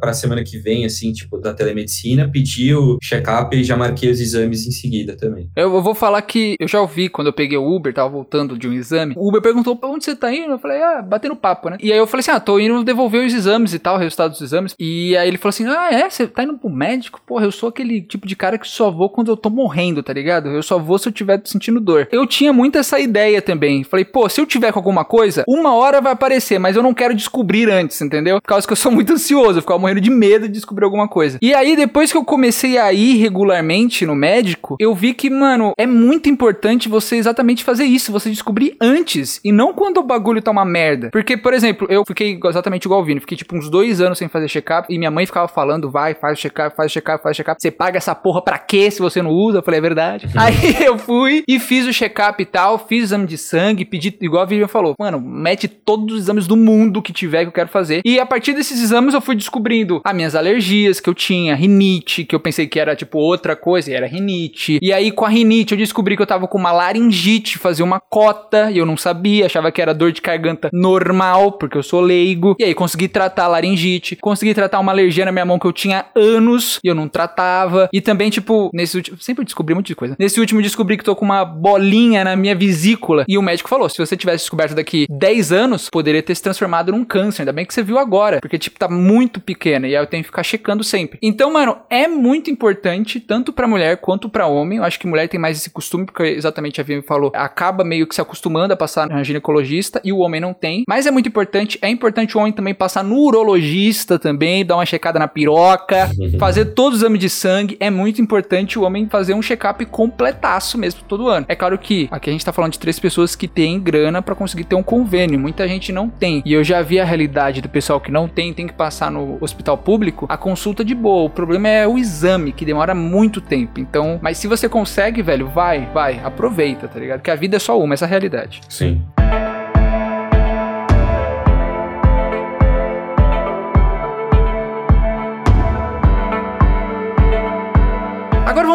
[0.00, 4.20] pra semana que vem, assim, tipo, da telemedicina, pedi o check-up e já marquei os
[4.20, 5.50] exames em seguida também.
[5.56, 8.58] Eu eu vou falar que eu já ouvi quando eu peguei o Uber, tava voltando
[8.58, 9.14] de um exame.
[9.16, 10.52] O Uber perguntou pra onde você tá indo?
[10.52, 11.78] Eu falei, ah, batendo papo, né?
[11.80, 14.32] E aí eu falei assim, ah, tô indo devolver os exames e tal, o resultado
[14.32, 14.74] dos exames.
[14.78, 16.10] E aí ele falou assim, ah, é?
[16.10, 17.20] Você tá indo pro médico?
[17.26, 20.12] Porra, eu sou aquele tipo de cara que só vou quando eu tô morrendo, tá
[20.12, 20.48] ligado?
[20.48, 22.08] Eu só vou se eu tiver sentindo dor.
[22.12, 23.84] Eu tinha muito essa ideia também.
[23.84, 26.92] Falei, pô, se eu tiver com alguma coisa, uma hora vai aparecer, mas eu não
[26.92, 28.40] quero descobrir antes, entendeu?
[28.40, 31.08] Por causa que eu sou muito ansioso, eu ficava morrendo de medo de descobrir alguma
[31.08, 31.38] coisa.
[31.40, 35.72] E aí, depois que eu comecei a ir regularmente no médico, eu vi que, mano,
[35.78, 40.42] é muito importante você exatamente fazer isso, você descobrir antes, e não quando o bagulho
[40.42, 41.10] tá uma merda.
[41.10, 44.28] Porque, por exemplo, eu fiquei exatamente igual o Vini, fiquei tipo uns dois anos sem
[44.28, 47.34] fazer check-up, e minha mãe ficava falando, vai, faz o check-up, faz o check-up, faz
[47.34, 49.58] o check-up, você paga essa porra pra quê se você não usa?
[49.58, 50.26] Eu falei, é verdade.
[50.36, 54.16] Aí eu fui e fiz o check-up e tal, fiz o exame de sangue, pedi,
[54.20, 57.52] igual a Vivian falou, mano, mete todos os exames do mundo que tiver que eu
[57.52, 58.02] quero fazer.
[58.04, 62.24] E a partir desses exames eu fui descobrindo as minhas alergias que eu tinha, rinite,
[62.24, 64.78] que eu pensei que era tipo outra coisa, e era rinite.
[64.82, 68.00] E aí com a rinite eu descobri que eu tava com uma laringite, fazia uma
[68.00, 72.00] cota, e eu não sabia, achava que era dor de garganta normal, porque eu sou
[72.00, 72.54] leigo.
[72.58, 75.72] E aí consegui tratar a laringite, consegui tratar uma alergia na minha mão que eu
[75.72, 77.88] tinha anos e eu não tratava.
[77.92, 79.18] E também, tipo, nesse último.
[79.20, 80.16] Sempre descobri um monte de coisa.
[80.18, 83.24] Nesse último descobri que tô com uma bolinha na minha vesícula.
[83.28, 86.92] E o médico falou: se você tivesse descoberto daqui 10 anos, poderia ter se transformado
[86.92, 87.42] num câncer.
[87.42, 88.40] Ainda bem que você viu agora.
[88.40, 89.86] Porque, tipo, tá muito pequena.
[89.86, 91.18] E aí eu tenho que ficar checando sempre.
[91.20, 94.78] Então, mano, é muito importante, tanto pra mulher quanto pra homem.
[94.78, 98.06] Eu acho que mulher tem mais esse costume, porque exatamente a Vivi falou, acaba meio
[98.06, 100.84] que se acostumando a passar na ginecologista e o homem não tem.
[100.88, 101.78] Mas é muito importante.
[101.82, 106.66] É importante o homem também passar no urologista também, dar uma checada na piroca, fazer
[106.66, 107.76] todos os exames de sangue.
[107.80, 111.46] É muito importante o homem fazer um check-up completaço mesmo todo ano.
[111.48, 114.34] É claro que aqui a gente tá falando de três pessoas que têm grana para
[114.34, 115.38] conseguir ter um convênio.
[115.38, 116.42] Muita gente não tem.
[116.44, 119.38] E eu já vi a realidade do pessoal que não tem, tem que passar no
[119.40, 121.24] hospital público, a consulta de boa.
[121.24, 123.80] O problema é o exame, que demora muito tempo.
[123.80, 127.20] Então, mas se você consegue, velho, vai, vai, aproveita, tá ligado?
[127.20, 128.60] Que a vida é só uma, essa é a realidade.
[128.68, 129.02] Sim.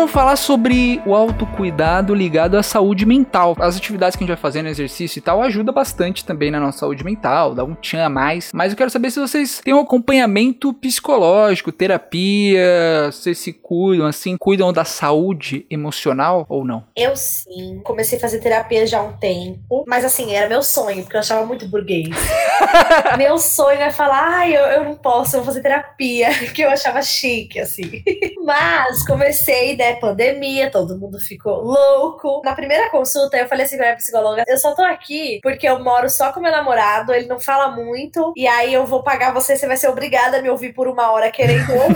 [0.05, 3.55] Vamos falar sobre o autocuidado ligado à saúde mental.
[3.59, 6.79] As atividades que a gente vai fazendo, exercício e tal, ajuda bastante também na nossa
[6.79, 8.51] saúde mental, dá um tchan a mais.
[8.53, 14.37] Mas eu quero saber se vocês têm um acompanhamento psicológico, terapia, vocês se cuidam, assim,
[14.37, 16.83] cuidam da saúde emocional ou não?
[16.95, 17.81] Eu sim.
[17.83, 19.85] Comecei a fazer terapia já há um tempo.
[19.87, 22.09] Mas assim, era meu sonho, porque eu achava muito burguês.
[23.17, 26.69] meu sonho é falar, ai, eu, eu não posso, eu vou fazer terapia, que eu
[26.69, 28.03] achava chique, assim.
[28.45, 32.41] Mas comecei né, pandemia, todo mundo ficou louco.
[32.45, 35.83] Na primeira consulta, eu falei assim pra minha psicóloga: eu só tô aqui porque eu
[35.83, 39.57] moro só com meu namorado, ele não fala muito, e aí eu vou pagar você,
[39.57, 41.95] você vai ser obrigada a me ouvir por uma hora querendo ou não.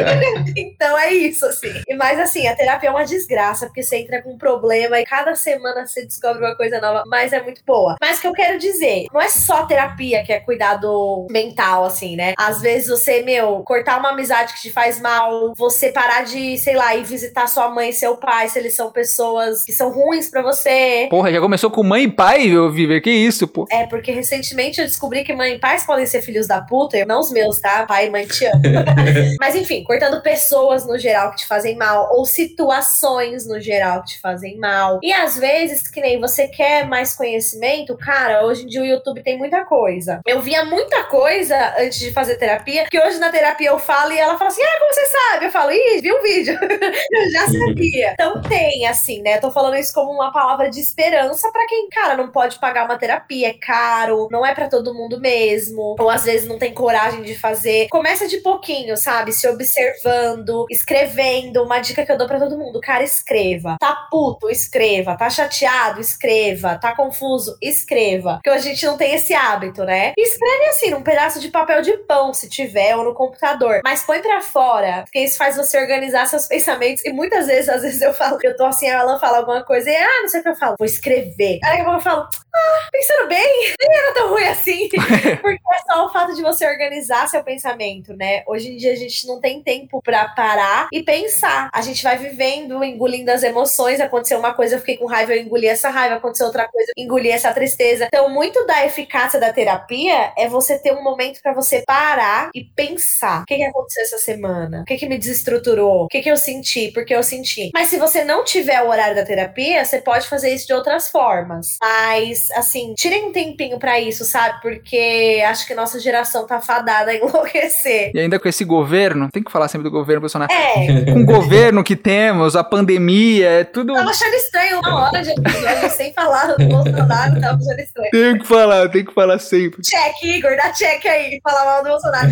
[0.56, 1.82] então é isso, assim.
[1.86, 5.04] E mais assim, a terapia é uma desgraça, porque você entra com um problema e
[5.04, 7.96] cada semana você descobre uma coisa nova, mas é muito boa.
[8.00, 12.16] Mas o que eu quero dizer, não é só terapia que é cuidado mental, assim,
[12.16, 12.32] né?
[12.38, 16.76] Às vezes você, meu, cortar uma amizade que te faz mal, você parar de, sei
[16.76, 20.28] lá, ir visitar sua mãe e seu pai, se eles são pessoas que são ruins
[20.28, 21.06] para você.
[21.10, 23.00] Porra, já começou com mãe e pai, viu, Viver?
[23.00, 23.66] Que isso, pô?
[23.70, 27.20] É, porque recentemente eu descobri que mãe e pais podem ser filhos da puta, não
[27.20, 27.84] os meus, tá?
[27.86, 28.60] Pai e mãe te amo.
[29.40, 34.10] Mas enfim, cortando pessoas no geral que te fazem mal, ou situações no geral que
[34.10, 35.00] te fazem mal.
[35.02, 39.22] E às vezes, que nem você quer mais conhecimento, cara, hoje em dia o YouTube
[39.22, 40.20] tem muita coisa.
[40.26, 44.18] Eu via muita coisa antes de fazer terapia, que hoje na terapia eu falo e
[44.18, 45.46] ela fala assim: ah, como você sabe?
[45.46, 45.70] Eu falo,
[46.00, 46.58] vi um vídeo.
[47.10, 48.10] Eu já sabia.
[48.20, 49.38] Então tem, assim, né?
[49.38, 52.98] Tô falando isso como uma palavra de esperança para quem, cara, não pode pagar uma
[52.98, 57.22] terapia, é caro, não é para todo mundo mesmo, ou às vezes não tem coragem
[57.22, 57.88] de fazer.
[57.88, 59.32] Começa de pouquinho, sabe?
[59.32, 61.62] Se observando, escrevendo.
[61.62, 63.76] Uma dica que eu dou para todo mundo, cara, escreva.
[63.80, 65.16] Tá puto, escreva.
[65.16, 66.78] Tá chateado, escreva.
[66.78, 68.34] Tá confuso, escreva.
[68.42, 70.12] Porque a gente não tem esse hábito, né?
[70.16, 73.80] escreve assim, num pedaço de papel de pão, se tiver, ou no computador.
[73.84, 77.04] Mas põe para fora, porque isso faz você organizar seus pensamentos.
[77.04, 79.38] E muita muitas vezes, às vezes eu falo que eu tô assim, a Alan fala
[79.38, 81.60] alguma coisa e, ah, não sei o que eu falo, vou escrever.
[81.64, 84.88] Aí eu falo, ah, pensando bem, nem era tão ruim assim.
[85.40, 88.42] Porque é só o fato de você organizar seu pensamento, né?
[88.46, 91.70] Hoje em dia a gente não tem tempo para parar e pensar.
[91.72, 94.00] A gente vai vivendo, engolindo as emoções.
[94.00, 96.16] Aconteceu uma coisa, eu fiquei com raiva, eu engoli essa raiva.
[96.16, 98.06] Aconteceu outra coisa, eu engoli essa tristeza.
[98.06, 102.64] Então, muito da eficácia da terapia é você ter um momento para você parar e
[102.64, 103.42] pensar.
[103.42, 104.82] O que, que aconteceu essa semana?
[104.82, 105.59] O que, que me desestruturou?
[106.04, 106.90] O que, que eu senti?
[106.92, 107.70] Porque eu senti.
[107.74, 111.08] Mas se você não tiver o horário da terapia, você pode fazer isso de outras
[111.08, 111.76] formas.
[111.80, 114.60] Mas, assim, tirem um tempinho para isso, sabe?
[114.60, 118.12] Porque acho que nossa geração tá fadada a enlouquecer.
[118.14, 120.52] E ainda com esse governo, tem que falar sempre do governo, Bolsonaro.
[120.52, 121.04] É.
[121.12, 123.94] Com o governo que temos, a pandemia, é tudo.
[123.94, 128.10] Tava achando estranho uma hora de episódio sem falar do Bolsonaro, tava achando estranho.
[128.10, 129.82] Tem que falar, tem que falar sempre.
[129.82, 132.30] Check, Igor, dá check aí, falar mal do Bolsonaro.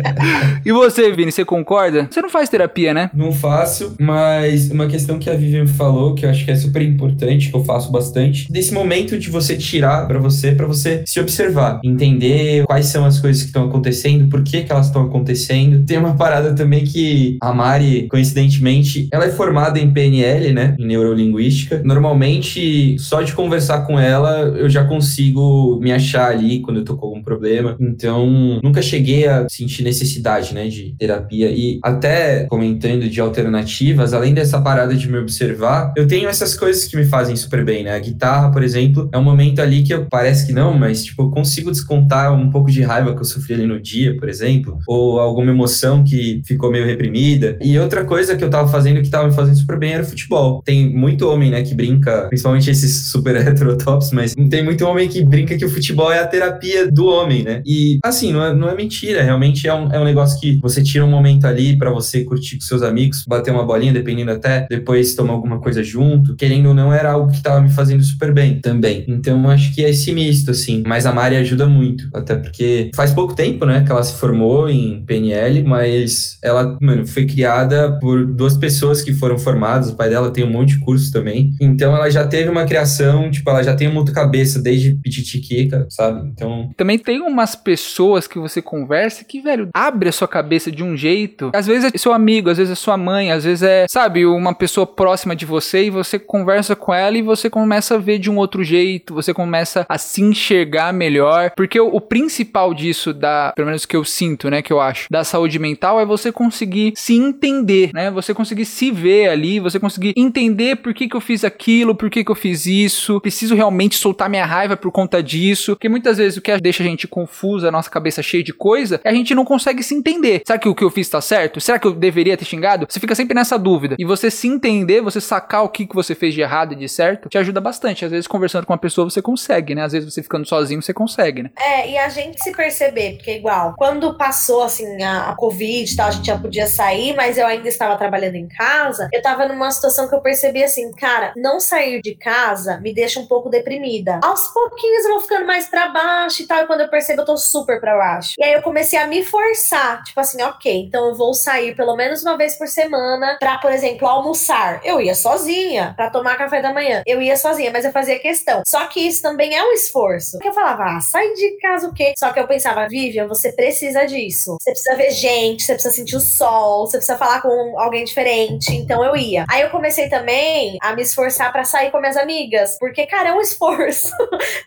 [0.64, 2.08] e você, Vini, você concorda?
[2.10, 2.57] Você não faz terapia,
[2.92, 3.10] né?
[3.14, 6.82] Não faço, mas uma questão que a Vivian falou, que eu acho que é super
[6.82, 11.20] importante, que eu faço bastante, desse momento de você tirar para você, para você se
[11.20, 15.84] observar, entender quais são as coisas que estão acontecendo, por que, que elas estão acontecendo.
[15.84, 20.86] Tem uma parada também que a Mari, coincidentemente, ela é formada em PNL, né, em
[20.86, 21.82] neurolinguística.
[21.84, 26.96] Normalmente, só de conversar com ela, eu já consigo me achar ali quando eu tô
[26.96, 27.76] com problema.
[27.78, 31.50] Então, nunca cheguei a sentir necessidade, né, de terapia.
[31.50, 36.86] E até comentando de alternativas, além dessa parada de me observar, eu tenho essas coisas
[36.86, 37.94] que me fazem super bem, né?
[37.94, 41.22] A guitarra, por exemplo, é um momento ali que eu, parece que não, mas, tipo,
[41.22, 44.78] eu consigo descontar um pouco de raiva que eu sofri ali no dia, por exemplo,
[44.86, 47.58] ou alguma emoção que ficou meio reprimida.
[47.60, 50.62] E outra coisa que eu tava fazendo que tava me fazendo super bem era futebol.
[50.64, 55.22] Tem muito homem, né, que brinca, principalmente esses super heterotops, mas tem muito homem que
[55.22, 57.62] brinca que o futebol é a terapia do homem, né?
[57.64, 60.82] E, assim, não é, não é mentira, realmente é um, é um negócio que você
[60.82, 64.66] tira um momento ali para você curtir com seus amigos, bater uma bolinha, dependendo até,
[64.68, 66.36] depois tomar alguma coisa junto.
[66.36, 69.04] Querendo ou não, era algo que tava me fazendo super bem também.
[69.08, 70.82] Então, acho que é esse misto, assim.
[70.86, 74.68] Mas a Mari ajuda muito, até porque faz pouco tempo, né, que ela se formou
[74.68, 79.90] em PNL, mas ela, mano, foi criada por duas pessoas que foram formadas.
[79.90, 81.52] O pai dela tem um monte de curso também.
[81.60, 86.28] Então, ela já teve uma criação, tipo, ela já tem outra cabeça desde pititiquica, sabe?
[86.28, 86.70] Então.
[86.76, 90.94] Também tem umas pessoas que você conversa que, velho, abre a sua cabeça de um
[90.94, 91.50] jeito.
[91.54, 94.52] Às vezes é seu amigo, às vezes é sua mãe, às vezes é, sabe, uma
[94.52, 98.30] pessoa próxima de você e você conversa com ela e você começa a ver de
[98.30, 101.52] um outro jeito, você começa a se enxergar melhor.
[101.56, 105.08] Porque o, o principal disso, da, pelo menos que eu sinto, né, que eu acho,
[105.10, 108.10] da saúde mental é você conseguir se entender, né?
[108.10, 112.10] Você conseguir se ver ali, você conseguir entender por que, que eu fiz aquilo, por
[112.10, 115.74] que, que eu fiz isso, preciso realmente soltar minha raiva por conta disso.
[115.74, 119.00] Porque muitas vezes o que deixa a gente confusa, a nossa cabeça cheia de coisa,
[119.04, 120.42] é a gente não consegue se entender.
[120.46, 121.60] Será que o que eu fiz tá certo?
[121.60, 122.86] Será que eu deveria ter xingado?
[122.88, 123.96] Você fica sempre nessa dúvida.
[123.98, 126.88] E você se entender, você sacar o que, que você fez de errado e de
[126.88, 128.04] certo, te ajuda bastante.
[128.04, 129.82] Às vezes, conversando com uma pessoa, você consegue, né?
[129.82, 131.50] Às vezes, você ficando sozinho, você consegue, né?
[131.58, 135.96] É, e a gente se perceber, porque igual, quando passou, assim, a, a Covid e
[135.96, 139.46] tal, a gente já podia sair, mas eu ainda estava trabalhando em casa, eu tava
[139.46, 143.48] numa situação que eu percebi assim, cara, não sair de casa me deixa um pouco
[143.48, 144.20] deprimida.
[144.22, 147.26] Aos pouquinhos eu vou ficando mais pra baixo e tal, e quando eu percebo, eu
[147.26, 148.34] tô super pra baixo.
[148.38, 151.96] E aí eu comecei a me forçar, tipo assim, ok, então eu vou sair pelo
[151.96, 154.80] menos uma vez por semana pra, por exemplo, almoçar.
[154.84, 157.02] Eu ia sozinha, pra tomar café da manhã.
[157.06, 158.62] Eu ia sozinha, mas eu fazia questão.
[158.66, 160.32] Só que isso também é um esforço.
[160.32, 162.14] Porque eu falava, ah, sai de casa o quê?
[162.16, 164.56] Só que eu pensava, Vivian, você precisa disso.
[164.60, 168.72] Você precisa ver gente, você precisa sentir o sol, você precisa falar com alguém diferente.
[168.74, 169.44] Então eu ia.
[169.48, 172.76] Aí eu comecei também a me esforçar para sair com minhas amigas.
[172.78, 174.12] Porque, cara, é um esforço.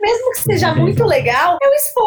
[0.01, 2.00] Mesmo que seja muito legal, é um esforço.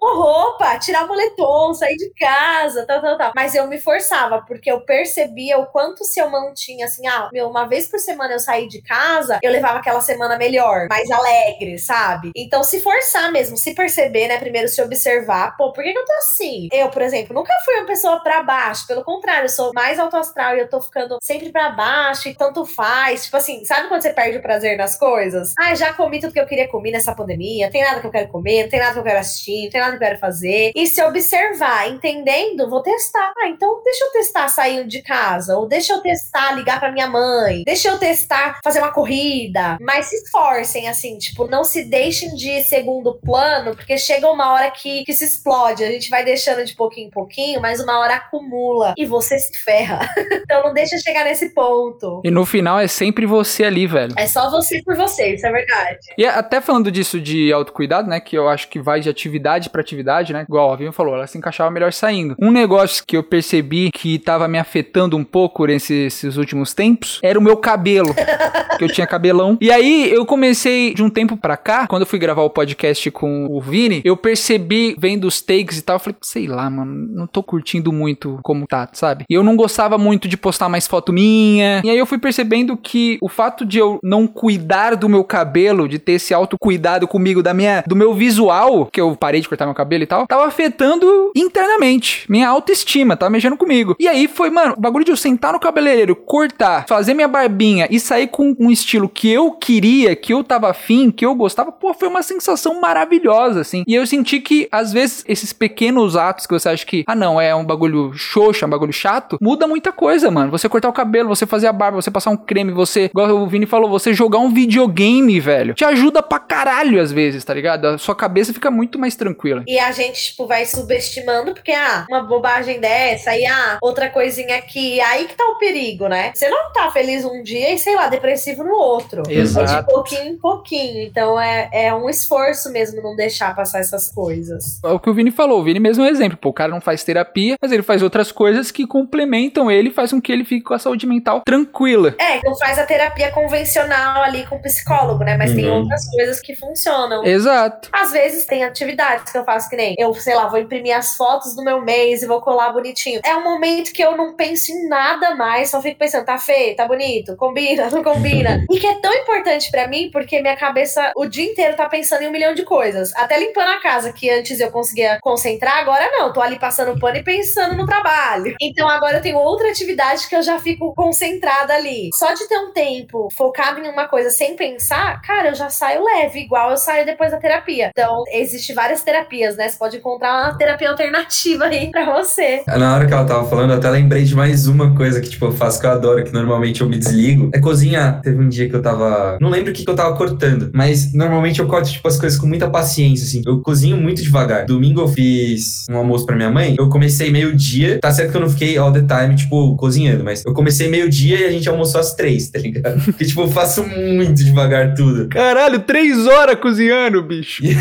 [0.00, 3.32] Com roupa, tirar moletom, sair de casa, tal, tal, tal.
[3.34, 7.48] Mas eu me forçava, porque eu percebia o quanto se eu mantinha assim, ah, meu,
[7.48, 11.78] uma vez por semana eu saí de casa, eu levava aquela semana melhor, mais alegre,
[11.78, 12.32] sabe?
[12.34, 14.38] Então se forçar mesmo, se perceber, né?
[14.38, 16.68] Primeiro se observar, pô, por que, que eu tô assim?
[16.72, 20.16] Eu, por exemplo, nunca fui uma pessoa pra baixo, pelo contrário, eu sou mais alto
[20.16, 23.24] astral e eu tô ficando sempre pra baixo e tanto faz.
[23.24, 25.54] Tipo assim, sabe quando você perde o prazer nas coisas?
[25.58, 28.28] Ah, já comi tudo que eu queria comer nessa pandemia, tem nada que eu quero
[28.28, 30.72] comer, não tem nada que eu quero assistir, não tem nada que eu quero fazer.
[30.74, 33.32] E se observar, entendendo, vou testar.
[33.38, 37.06] Ah, então deixa eu testar saindo de casa, ou deixa eu testar ligar pra minha
[37.06, 39.78] mãe, deixa eu testar fazer uma corrida.
[39.80, 44.70] Mas se esforcem, assim, tipo, não se deixem de segundo plano, porque chega uma hora
[44.70, 45.84] que, que se explode.
[45.84, 49.56] A gente vai deixando de pouquinho em pouquinho, mas uma hora acumula e você se
[49.62, 50.00] ferra.
[50.42, 52.20] então não deixa chegar nesse ponto.
[52.24, 54.14] E no final é sempre você ali, velho.
[54.16, 55.98] É só você por você, isso é verdade.
[56.16, 59.80] E até falando disso de autocuidado, né, que eu acho que vai de atividade para
[59.80, 62.34] atividade, né, igual a Vivian falou, ela se encaixava melhor saindo.
[62.40, 67.38] Um negócio que eu percebi que tava me afetando um pouco nesses, últimos tempos era
[67.38, 68.14] o meu cabelo,
[68.78, 69.56] que eu tinha cabelão.
[69.60, 73.10] E aí eu comecei de um tempo para cá, quando eu fui gravar o podcast
[73.10, 77.08] com o Vini, eu percebi vendo os takes e tal, eu falei, sei lá, mano,
[77.12, 79.24] não tô curtindo muito como tá, sabe?
[79.28, 81.80] E eu não gostava muito de postar mais foto minha.
[81.84, 85.88] E aí eu fui percebendo que o fato de eu não cuidar do meu cabelo,
[85.88, 89.66] de ter esse autocuidado comigo, da minha, do meu visual, que eu parei de cortar
[89.66, 93.96] meu cabelo e tal, tava afetando internamente minha autoestima, tava mexendo comigo.
[93.98, 97.86] E aí foi, mano, o bagulho de eu sentar no cabeleireiro, cortar, fazer minha barbinha
[97.90, 101.72] e sair com um estilo que eu queria, que eu tava afim, que eu gostava,
[101.72, 103.82] pô, foi uma sensação maravilhosa, assim.
[103.86, 107.40] E eu senti que, às vezes, esses pequenos atos que você acha que, ah, não,
[107.40, 110.50] é um bagulho xoxo, é um bagulho chato, muda muita coisa, mano.
[110.50, 113.46] Você cortar o cabelo, você fazer a barba, você passar um creme, você, igual o
[113.46, 117.86] Vini falou, você jogar um videogame, velho, te ajuda pra caralho às vezes, tá ligado?
[117.86, 119.64] A sua cabeça fica muito mais tranquila.
[119.66, 124.56] E a gente, tipo, vai subestimando, porque, ah, uma bobagem dessa, e ah, outra coisinha
[124.56, 126.32] aqui, aí que tá o perigo, né?
[126.34, 129.22] Você não tá feliz um dia e, sei lá, depressivo no outro.
[129.28, 129.72] Exato.
[129.72, 131.02] É de pouquinho em pouquinho.
[131.02, 134.80] Então é, é um esforço mesmo não deixar passar essas coisas.
[134.84, 136.36] É o que o Vini falou, o Vini mesmo é um exemplo.
[136.36, 139.92] Pô, o cara não faz terapia, mas ele faz outras coisas que complementam ele e
[139.92, 142.14] faz com que ele fique com a saúde mental tranquila.
[142.18, 145.36] É, não faz a terapia convencional ali com psicólogo, né?
[145.36, 145.56] Mas uhum.
[145.56, 147.24] tem outras coisas que funcionam.
[147.24, 147.88] Exato.
[147.92, 148.81] Às vezes tem atividades
[149.30, 152.22] que eu faço que nem eu, sei lá, vou imprimir as fotos do meu mês
[152.22, 153.20] e vou colar bonitinho.
[153.24, 156.76] É um momento que eu não penso em nada mais, só fico pensando, tá feio,
[156.76, 158.64] tá bonito, combina, não combina.
[158.70, 162.22] e que é tão importante para mim porque minha cabeça o dia inteiro tá pensando
[162.22, 163.14] em um milhão de coisas.
[163.16, 166.32] Até limpando a casa, que antes eu conseguia concentrar, agora não.
[166.32, 168.54] Tô ali passando pano e pensando no trabalho.
[168.60, 172.10] Então agora eu tenho outra atividade que eu já fico concentrada ali.
[172.14, 176.04] Só de ter um tempo focado em uma coisa sem pensar, cara, eu já saio
[176.04, 177.90] leve, igual eu saio depois da terapia.
[177.90, 179.68] Então, existe várias terapias, né?
[179.68, 182.62] Você pode encontrar uma terapia alternativa aí pra você.
[182.66, 185.46] Na hora que ela tava falando, eu até lembrei de mais uma coisa que, tipo,
[185.46, 187.50] eu faço que eu adoro, que normalmente eu me desligo.
[187.52, 188.20] É cozinhar.
[188.22, 189.38] Teve um dia que eu tava.
[189.40, 192.38] Não lembro o que, que eu tava cortando, mas normalmente eu corto, tipo, as coisas
[192.38, 193.42] com muita paciência, assim.
[193.46, 194.66] Eu cozinho muito devagar.
[194.66, 197.98] Domingo eu fiz um almoço pra minha mãe, eu comecei meio-dia.
[198.00, 201.40] Tá certo que eu não fiquei all the time, tipo, cozinhando, mas eu comecei meio-dia
[201.40, 203.00] e a gente almoçou às três, tá ligado?
[203.04, 205.28] Porque, tipo, eu faço muito devagar tudo.
[205.28, 207.64] Caralho, três horas cozinhando, bicho.
[207.64, 207.72] E,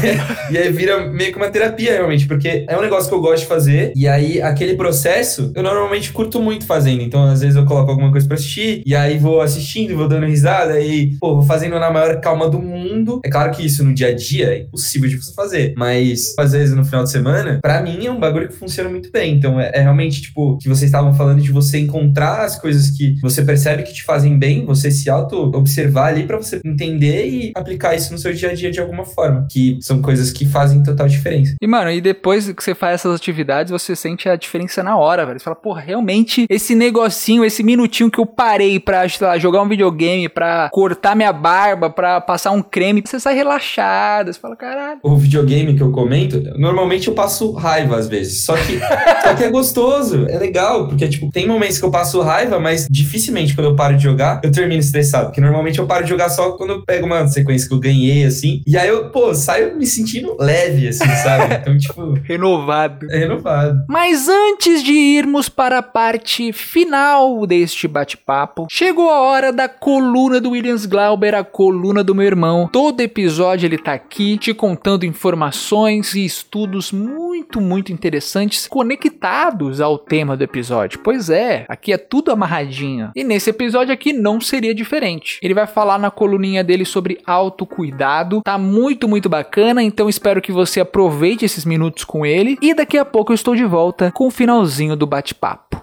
[0.51, 3.43] e aí vira meio que uma terapia, realmente, porque é um negócio que eu gosto
[3.43, 3.93] de fazer.
[3.95, 7.01] E aí, aquele processo, eu normalmente curto muito fazendo.
[7.01, 10.25] Então, às vezes, eu coloco alguma coisa pra assistir, e aí vou assistindo, vou dando
[10.25, 13.21] risada, e, pô, vou fazendo na maior calma do mundo.
[13.23, 16.51] É claro que isso no dia a dia é impossível de você fazer, mas às
[16.51, 19.35] vezes no final de semana, para mim é um bagulho que funciona muito bem.
[19.35, 23.19] Então, é, é realmente, tipo, que vocês estavam falando de você encontrar as coisas que
[23.21, 27.95] você percebe que te fazem bem, você se auto-observar ali para você entender e aplicar
[27.95, 29.45] isso no seu dia a dia de alguma forma.
[29.49, 31.55] Que são coisas que fazem total diferença.
[31.61, 35.25] E, mano, e depois que você faz essas atividades, você sente a diferença na hora,
[35.25, 35.39] velho.
[35.39, 39.61] Você fala, porra, realmente, esse negocinho, esse minutinho que eu parei pra, sei lá, jogar
[39.61, 44.33] um videogame, pra cortar minha barba, pra passar um creme, você sai relaxado.
[44.33, 44.99] Você fala, caralho.
[45.03, 48.43] O videogame que eu comento, normalmente eu passo raiva às vezes.
[48.43, 48.79] Só que,
[49.23, 52.87] só que é gostoso, é legal, porque, tipo, tem momentos que eu passo raiva, mas
[52.89, 55.27] dificilmente quando eu paro de jogar, eu termino estressado.
[55.27, 58.25] Porque normalmente eu paro de jogar só quando eu pego uma sequência que eu ganhei,
[58.25, 58.61] assim.
[58.65, 60.50] E aí eu, pô, saio me sentindo leve,
[60.89, 61.51] assim, sabe?
[61.61, 62.13] Então, tipo.
[62.23, 63.05] renovado.
[63.11, 63.85] É renovado.
[63.87, 70.39] Mas antes de irmos para a parte final deste bate-papo, chegou a hora da coluna
[70.39, 72.69] do Williams Glauber, a coluna do meu irmão.
[72.71, 79.97] Todo episódio ele tá aqui te contando informações e estudos muito, muito interessantes conectados ao
[79.97, 80.99] tema do episódio.
[81.03, 83.11] Pois é, aqui é tudo amarradinho.
[83.15, 85.39] E nesse episódio aqui não seria diferente.
[85.41, 88.41] Ele vai falar na coluninha dele sobre autocuidado.
[88.43, 92.97] Tá muito, muito bacana, então espero que você aproveite esses minutos com ele e daqui
[92.97, 95.81] a pouco eu estou de volta com o finalzinho do bate-papo.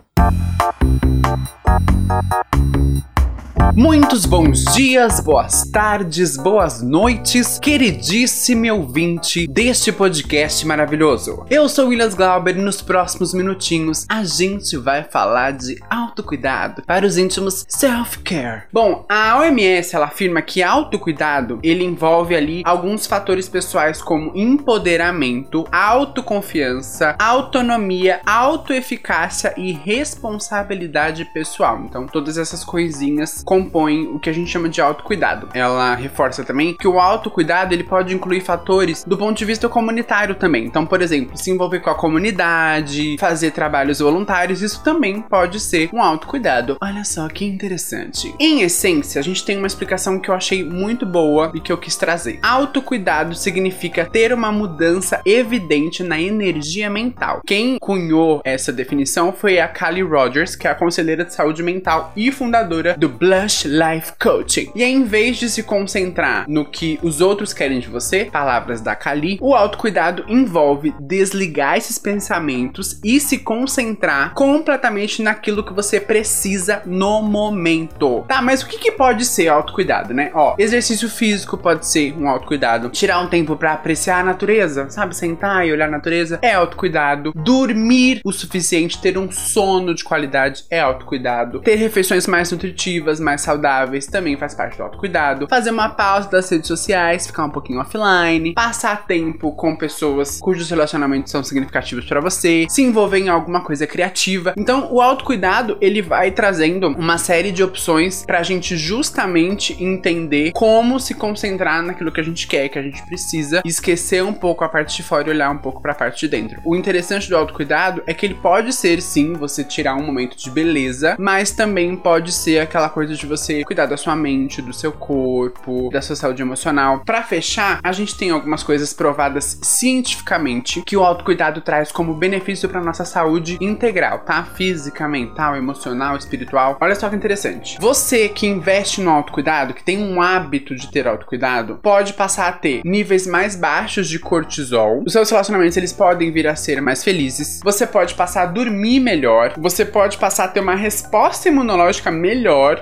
[3.74, 11.44] Muitos bons dias, boas tardes, boas noites, queridíssimo ouvinte deste podcast maravilhoso.
[11.50, 17.06] Eu sou Williams Glauber e nos próximos minutinhos a gente vai falar de autocuidado para
[17.06, 18.64] os íntimos self-care.
[18.72, 25.64] Bom, a OMS ela afirma que autocuidado ele envolve ali alguns fatores pessoais como empoderamento,
[25.70, 31.80] autoconfiança, autonomia, autoeficácia e responsabilidade pessoal.
[31.84, 35.48] Então, todas essas coisinhas compõem o que a gente chama de autocuidado.
[35.52, 40.34] Ela reforça também que o autocuidado ele pode incluir fatores do ponto de vista comunitário
[40.36, 40.64] também.
[40.64, 45.90] Então, por exemplo, se envolver com a comunidade, fazer trabalhos voluntários, isso também pode ser
[45.92, 46.76] um autocuidado.
[46.80, 48.32] Olha só que interessante.
[48.38, 51.78] Em essência, a gente tem uma explicação que eu achei muito boa e que eu
[51.78, 52.38] quis trazer.
[52.42, 57.40] Autocuidado significa ter uma mudança evidente na energia mental.
[57.44, 62.12] Quem cunhou essa definição foi a Kali Rogers, que é a conselheira de saúde mental
[62.16, 64.70] e fundadora do Blood Life Coaching.
[64.74, 68.94] E em vez de se concentrar no que os outros querem de você, palavras da
[68.94, 76.82] Kali, o autocuidado envolve desligar esses pensamentos e se concentrar completamente naquilo que você precisa
[76.84, 78.24] no momento.
[78.28, 80.30] Tá, mas o que, que pode ser autocuidado, né?
[80.34, 82.90] Ó, exercício físico pode ser um autocuidado.
[82.90, 85.16] Tirar um tempo para apreciar a natureza, sabe?
[85.16, 87.32] Sentar e olhar a natureza é autocuidado.
[87.34, 91.60] Dormir o suficiente, ter um sono de qualidade é autocuidado.
[91.60, 95.48] Ter refeições mais nutritivas, mais saudáveis também faz parte do autocuidado.
[95.48, 100.70] Fazer uma pausa das redes sociais, ficar um pouquinho offline, passar tempo com pessoas cujos
[100.70, 104.54] relacionamentos são significativos para você, se envolver em alguma coisa criativa.
[104.56, 110.98] Então, o autocuidado, ele vai trazendo uma série de opções pra gente justamente entender como
[111.00, 114.68] se concentrar naquilo que a gente quer, que a gente precisa, esquecer um pouco a
[114.68, 116.60] parte de fora e olhar um pouco para a parte de dentro.
[116.64, 120.50] O interessante do autocuidado é que ele pode ser sim você tirar um momento de
[120.50, 124.92] beleza, mas também pode ser aquela coisa de você cuidar da sua mente, do seu
[124.92, 127.02] corpo, da sua saúde emocional.
[127.04, 132.68] Para fechar, a gente tem algumas coisas provadas cientificamente que o autocuidado traz como benefício
[132.68, 134.44] para nossa saúde integral, tá?
[134.44, 136.76] Física, mental, emocional, espiritual.
[136.80, 137.78] Olha só que interessante.
[137.80, 142.52] Você que investe no autocuidado, que tem um hábito de ter autocuidado, pode passar a
[142.52, 145.02] ter níveis mais baixos de cortisol.
[145.06, 147.60] Os seus relacionamentos eles podem vir a ser mais felizes.
[147.62, 149.54] Você pode passar a dormir melhor.
[149.58, 152.80] Você pode passar a ter uma resposta imunológica melhor,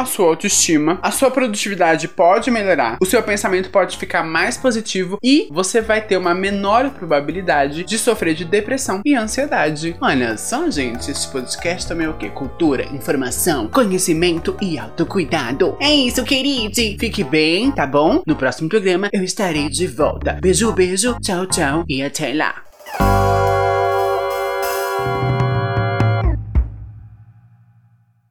[0.00, 5.18] a sua autoestima, a sua produtividade pode melhorar, o seu pensamento pode ficar mais positivo
[5.22, 9.96] e você vai ter uma menor probabilidade de sofrer de depressão e ansiedade.
[10.00, 12.30] Olha só, gente, esse podcast também é o que?
[12.30, 15.76] Cultura, informação, conhecimento e autocuidado.
[15.80, 16.74] É isso, querido.
[16.74, 18.22] Fique bem, tá bom?
[18.26, 20.38] No próximo programa eu estarei de volta.
[20.40, 23.59] Beijo, beijo, tchau, tchau e até lá.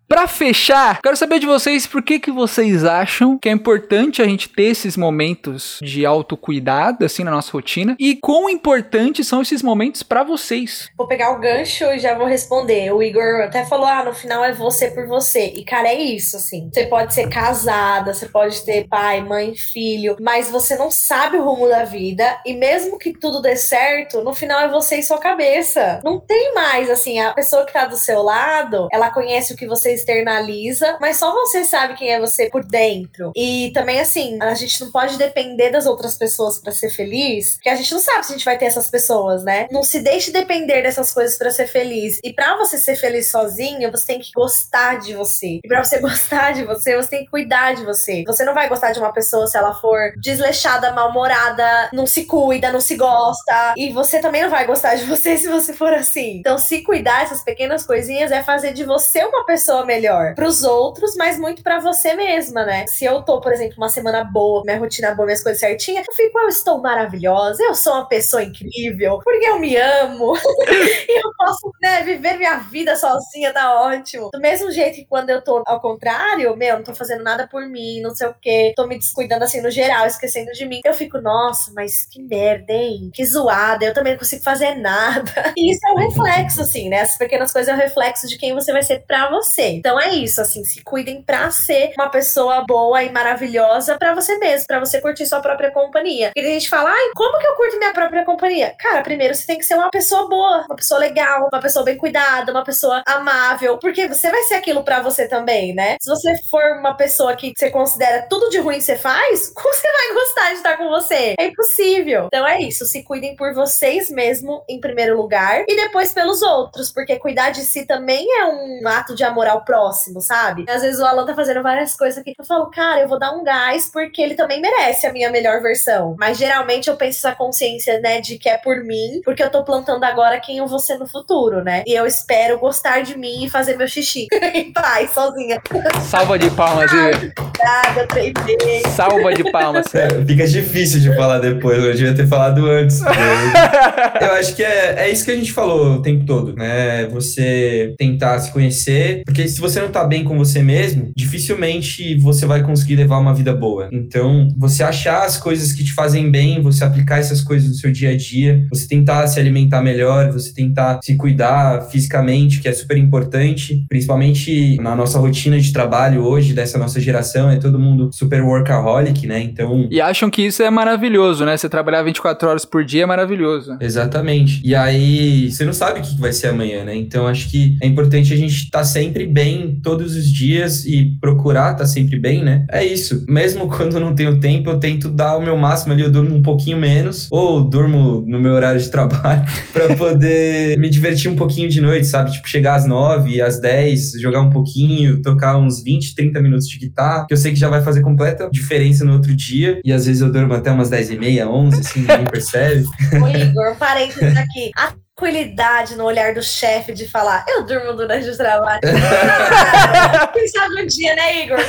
[0.10, 4.26] Pra fechar, quero saber de vocês por que, que vocês acham que é importante a
[4.26, 9.62] gente ter esses momentos de autocuidado, assim, na nossa rotina, e quão importantes são esses
[9.62, 10.89] momentos para vocês.
[10.97, 12.91] Vou pegar o gancho e já vou responder.
[12.91, 15.53] O Igor até falou: ah, no final é você por você.
[15.55, 16.72] E, cara, é isso, assim.
[16.74, 21.43] Você pode ser casada, você pode ter pai, mãe, filho, mas você não sabe o
[21.43, 25.20] rumo da vida, e mesmo que tudo dê certo, no final é você e sua
[25.20, 26.01] cabeça.
[26.03, 29.68] Não tem mais, assim, a pessoa que tá do seu lado, ela conhece o que
[29.68, 33.32] você externaliza, mas só você sabe quem é você por dentro.
[33.36, 37.70] E também, assim, a gente não pode depender das outras pessoas para ser feliz, porque
[37.70, 39.68] a gente não sabe se a gente vai ter essas pessoas, né?
[39.72, 42.20] Não se deixe depender dessas coisas para ser feliz.
[42.24, 45.60] E para você ser feliz sozinho, você tem que gostar de você.
[45.64, 48.24] E para você gostar de você, você tem que cuidar de você.
[48.26, 52.72] Você não vai gostar de uma pessoa se ela for desleixada, mal-humorada, não se cuida,
[52.72, 53.74] não se gosta.
[53.76, 56.38] E você também não vai gostar de você se você for assim.
[56.39, 61.16] Então, se cuidar essas pequenas coisinhas é fazer de você uma pessoa melhor pros outros,
[61.16, 62.86] mas muito para você mesma, né?
[62.86, 66.14] Se eu tô, por exemplo, uma semana boa, minha rotina boa, minhas coisas certinhas, eu
[66.14, 70.36] fico, eu estou maravilhosa, eu sou uma pessoa incrível, porque eu me amo
[70.70, 74.30] e eu posso, né, viver minha vida sozinha, tá ótimo.
[74.32, 77.66] Do mesmo jeito que quando eu tô ao contrário, meu, não tô fazendo nada por
[77.66, 80.94] mim, não sei o quê, tô me descuidando assim no geral, esquecendo de mim, eu
[80.94, 83.10] fico, nossa, mas que merda, hein?
[83.12, 85.30] Que zoada, eu também não consigo fazer nada.
[85.58, 86.98] E isso é um reflexo, assim, né?
[86.98, 89.79] Essas pequenas coisas é um reflexo de quem você vai ser pra você.
[89.80, 94.38] Então é isso, assim, se cuidem pra ser uma pessoa boa e maravilhosa pra você
[94.38, 96.32] mesmo, pra você curtir sua própria companhia.
[96.36, 98.76] E a gente fala, ai, como que eu curto minha própria companhia?
[98.78, 101.98] Cara, primeiro você tem que ser uma pessoa boa, uma pessoa legal, uma pessoa bem
[101.98, 105.96] cuidada, uma pessoa amável, porque você vai ser aquilo pra você também, né?
[106.02, 109.74] Se você for uma pessoa que você considera tudo de ruim que você faz, como
[109.74, 111.36] você vai gostar de estar com você?
[111.40, 112.26] É impossível.
[112.28, 116.92] Então é isso, se cuidem por vocês mesmo em primeiro lugar e depois pelos outros,
[116.92, 120.65] porque cuidar de si também é um ato de amor ao próximo, sabe?
[120.67, 123.20] Às vezes o Alan tá fazendo várias coisas aqui que eu falo, cara, eu vou
[123.20, 126.15] dar um gás porque ele também merece a minha melhor versão.
[126.17, 129.63] Mas geralmente eu penso essa consciência, né, de que é por mim, porque eu tô
[129.63, 131.84] plantando agora quem eu vou ser no futuro, né?
[131.86, 135.61] E eu espero gostar de mim e fazer meu xixi em paz, sozinha.
[136.01, 137.32] Salva de palmas, Igor.
[137.38, 138.89] Obrigada, baby.
[138.89, 139.93] Salva de palmas.
[139.93, 143.01] É, fica difícil de falar depois, eu devia ter falado antes.
[144.20, 147.05] eu acho que é, é isso que a gente falou o tempo todo, né?
[147.07, 152.45] Você tentar se conhecer, porque se você não tá bem com você mesmo, dificilmente você
[152.45, 153.89] vai conseguir levar uma vida boa.
[153.91, 157.91] Então, você achar as coisas que te fazem bem, você aplicar essas coisas no seu
[157.91, 162.74] dia a dia, você tentar se alimentar melhor, você tentar se cuidar fisicamente, que é
[162.74, 168.10] super importante, principalmente na nossa rotina de trabalho hoje, dessa nossa geração, é todo mundo
[168.14, 169.41] super workaholic, né?
[169.41, 169.88] Então.
[169.91, 171.55] E acham que isso é maravilhoso, né?
[171.57, 173.78] Você trabalhar 24 horas por dia é maravilhoso.
[173.80, 174.62] Exatamente.
[174.64, 176.95] E aí, você não sabe o que vai ser amanhã, né?
[176.95, 179.39] Então, acho que é importante a gente estar tá sempre bem
[179.82, 182.66] todos os dias e procurar estar tá sempre bem, né?
[182.72, 183.26] É isso.
[183.28, 186.36] Mesmo quando eu não tenho tempo, eu tento dar o meu máximo ali, eu durmo
[186.36, 191.36] um pouquinho menos, ou durmo no meu horário de trabalho, para poder me divertir um
[191.36, 192.32] pouquinho de noite, sabe?
[192.32, 196.78] Tipo, chegar às 9, às 10, jogar um pouquinho, tocar uns 20, 30 minutos de
[196.78, 199.80] guitarra, que eu sei que já vai fazer completa diferença no outro dia.
[199.84, 202.86] E às vezes eu durmo até umas 10 e meia, 11, assim, ninguém percebe.
[203.22, 204.72] Ô, Igor, parênteses aqui.
[204.76, 208.80] A tranquilidade no olhar do chefe de falar, eu durmo durante o trabalho.
[210.34, 211.59] Quem sabe um dia, né, Igor?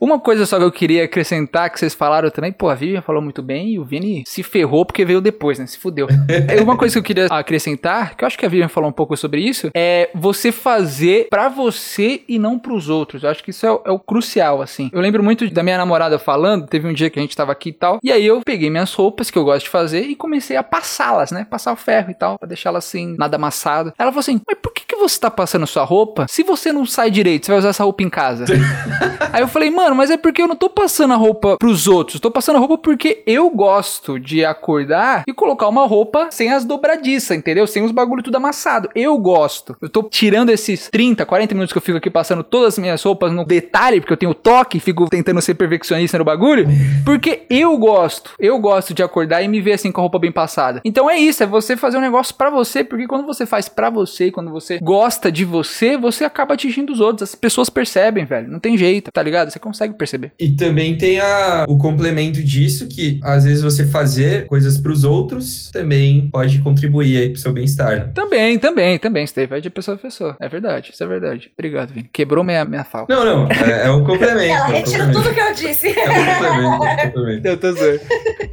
[0.00, 3.22] Uma coisa só que eu queria acrescentar, que vocês falaram também, pô, a Vivian falou
[3.22, 5.66] muito bem e o Vini se ferrou porque veio depois, né?
[5.66, 6.08] Se fudeu.
[6.48, 8.92] É, Uma coisa que eu queria acrescentar, que eu acho que a Vivian falou um
[8.92, 13.22] pouco sobre isso, é você fazer pra você e não pros outros.
[13.22, 14.90] Eu acho que isso é, o- é o crucial, assim.
[14.92, 17.68] Eu lembro muito da minha namorada falando, teve um dia que a gente tava aqui
[17.70, 20.56] e tal, e aí eu peguei minhas roupas que eu gosto de fazer e comecei
[20.56, 21.46] a passá-las, né?
[21.48, 23.92] Passar o ferro e tal, pra deixar deixar ela assim, nada amassado.
[23.98, 26.86] Ela falou assim: Mas por que, que você tá passando sua roupa se você não
[26.86, 27.46] sai direito?
[27.46, 28.46] Você vai usar essa roupa em casa?
[29.32, 32.20] Aí eu falei, mano, mas é porque eu não tô passando a roupa pros outros.
[32.20, 36.64] Tô passando a roupa porque eu gosto de acordar e colocar uma roupa sem as
[36.64, 37.66] dobradiças, entendeu?
[37.66, 38.88] Sem os bagulho tudo amassado.
[38.94, 39.76] Eu gosto.
[39.80, 43.02] Eu tô tirando esses 30, 40 minutos que eu fico aqui passando todas as minhas
[43.02, 46.66] roupas no detalhe, porque eu tenho toque, fico tentando ser perfeccionista no bagulho,
[47.04, 48.32] porque eu gosto.
[48.38, 50.80] Eu gosto de acordar e me ver assim com a roupa bem passada.
[50.84, 53.90] Então é isso, é você fazer um negócio pra você, porque quando você faz pra
[53.90, 57.30] você, quando você gosta de você, você acaba atingindo os outros.
[57.30, 58.48] As pessoas percebem, velho.
[58.48, 59.50] Não tem jeito, tá ligado?
[59.50, 60.32] Você consegue perceber.
[60.38, 65.70] E também tem a, o complemento disso, que às vezes você fazer coisas pros outros
[65.72, 68.10] também pode contribuir aí pro seu bem-estar, né?
[68.14, 69.26] Também, também, também.
[69.34, 70.36] Daí vai de pessoa a pessoa.
[70.38, 71.50] É verdade, isso é verdade.
[71.58, 72.08] Obrigado, Vini.
[72.12, 73.06] Quebrou minha, minha fala.
[73.08, 74.40] Não, não, é, é um complemento.
[74.40, 75.22] Ela é um retira complemento.
[75.22, 75.88] tudo que eu disse.
[75.88, 77.48] É um complemento, é um complemento.
[77.48, 78.00] Eu tô zoando.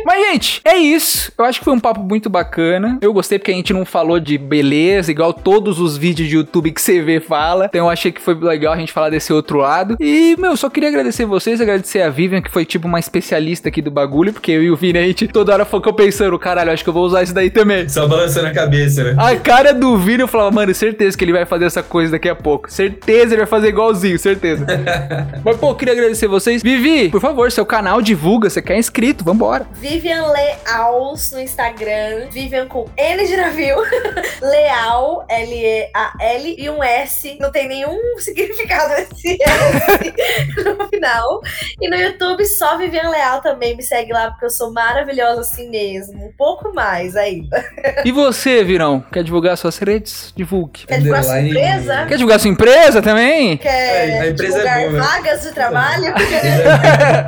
[0.06, 1.32] Mas, gente, é isso.
[1.38, 2.98] Eu acho que foi um papo muito bacana.
[3.02, 6.72] Eu gostei porque a gente não falou de beleza, igual todos os vídeos de YouTube
[6.72, 7.66] que você vê fala.
[7.66, 9.98] Então eu achei que foi legal a gente falar desse outro lado.
[10.00, 13.82] E, meu, só queria agradecer vocês, agradecer a Vivian, que foi tipo uma especialista aqui
[13.82, 16.84] do bagulho, porque eu e o Vini, a gente toda hora ficou pensando, caralho, acho
[16.84, 17.88] que eu vou usar isso daí também.
[17.90, 19.16] Só balançando a cabeça, né?
[19.18, 22.30] A cara do Vini, eu falava, mano, certeza que ele vai fazer essa coisa daqui
[22.30, 22.72] a pouco.
[22.72, 24.66] Certeza ele vai fazer igualzinho, certeza.
[25.44, 26.64] Mas, pô, queria agradecer vocês.
[26.64, 29.66] Vivi, por favor, seu canal divulga, você quer inscrito, vambora.
[29.74, 32.28] Vivian Leals no Instagram.
[32.32, 33.81] Vivian com N de navio.
[34.42, 36.56] Leal, L-E-A-L.
[36.58, 37.38] E um S.
[37.40, 40.14] Não tem nenhum significado esse S
[40.78, 41.42] no final.
[41.80, 43.76] E no YouTube, só Vivian Leal também.
[43.76, 46.26] Me segue lá, porque eu sou maravilhosa assim mesmo.
[46.26, 47.64] Um pouco mais ainda.
[48.06, 50.34] E você, Virão, quer divulgar suas redes?
[50.36, 50.86] Divulgue.
[50.86, 52.06] Quer divulgar Underline- surpresa?
[52.08, 53.58] Quer divulgar sua empresa também?
[53.58, 53.70] Quer
[54.10, 55.00] É, a empresa é divulgar boa, né?
[55.00, 56.14] vagas de trabalho?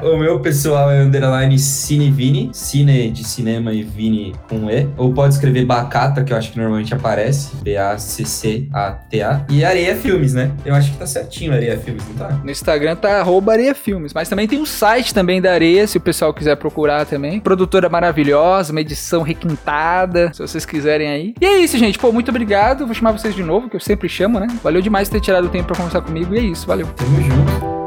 [0.04, 4.88] o meu pessoal é underline cinevini, cine de cinema e vini com E.
[4.98, 9.46] Ou pode escrever Bacata, que eu acho que normalmente aparece, B-A-C-C-A-T-A.
[9.50, 10.52] E Areia Filmes, né?
[10.66, 12.30] Eu acho que tá certinho Areia Filmes, não tá?
[12.44, 15.98] No Instagram tá arroba Areia Filmes, mas também tem o site também da Areia, se
[15.98, 17.40] o pessoal quiser procurar também.
[17.40, 21.36] Produtora maravilhosa, uma edição requintada, se vocês quiserem aí.
[21.40, 22.00] E é isso, gente.
[22.00, 22.86] Pô, muito obrigado.
[22.86, 24.48] Vou chamar vocês de novo, que eu sempre chamo, né?
[24.64, 26.34] Valeu demais ter tirado o tempo pra conversar comigo.
[26.34, 26.88] E é isso, valeu.
[26.96, 27.83] Tamo junto.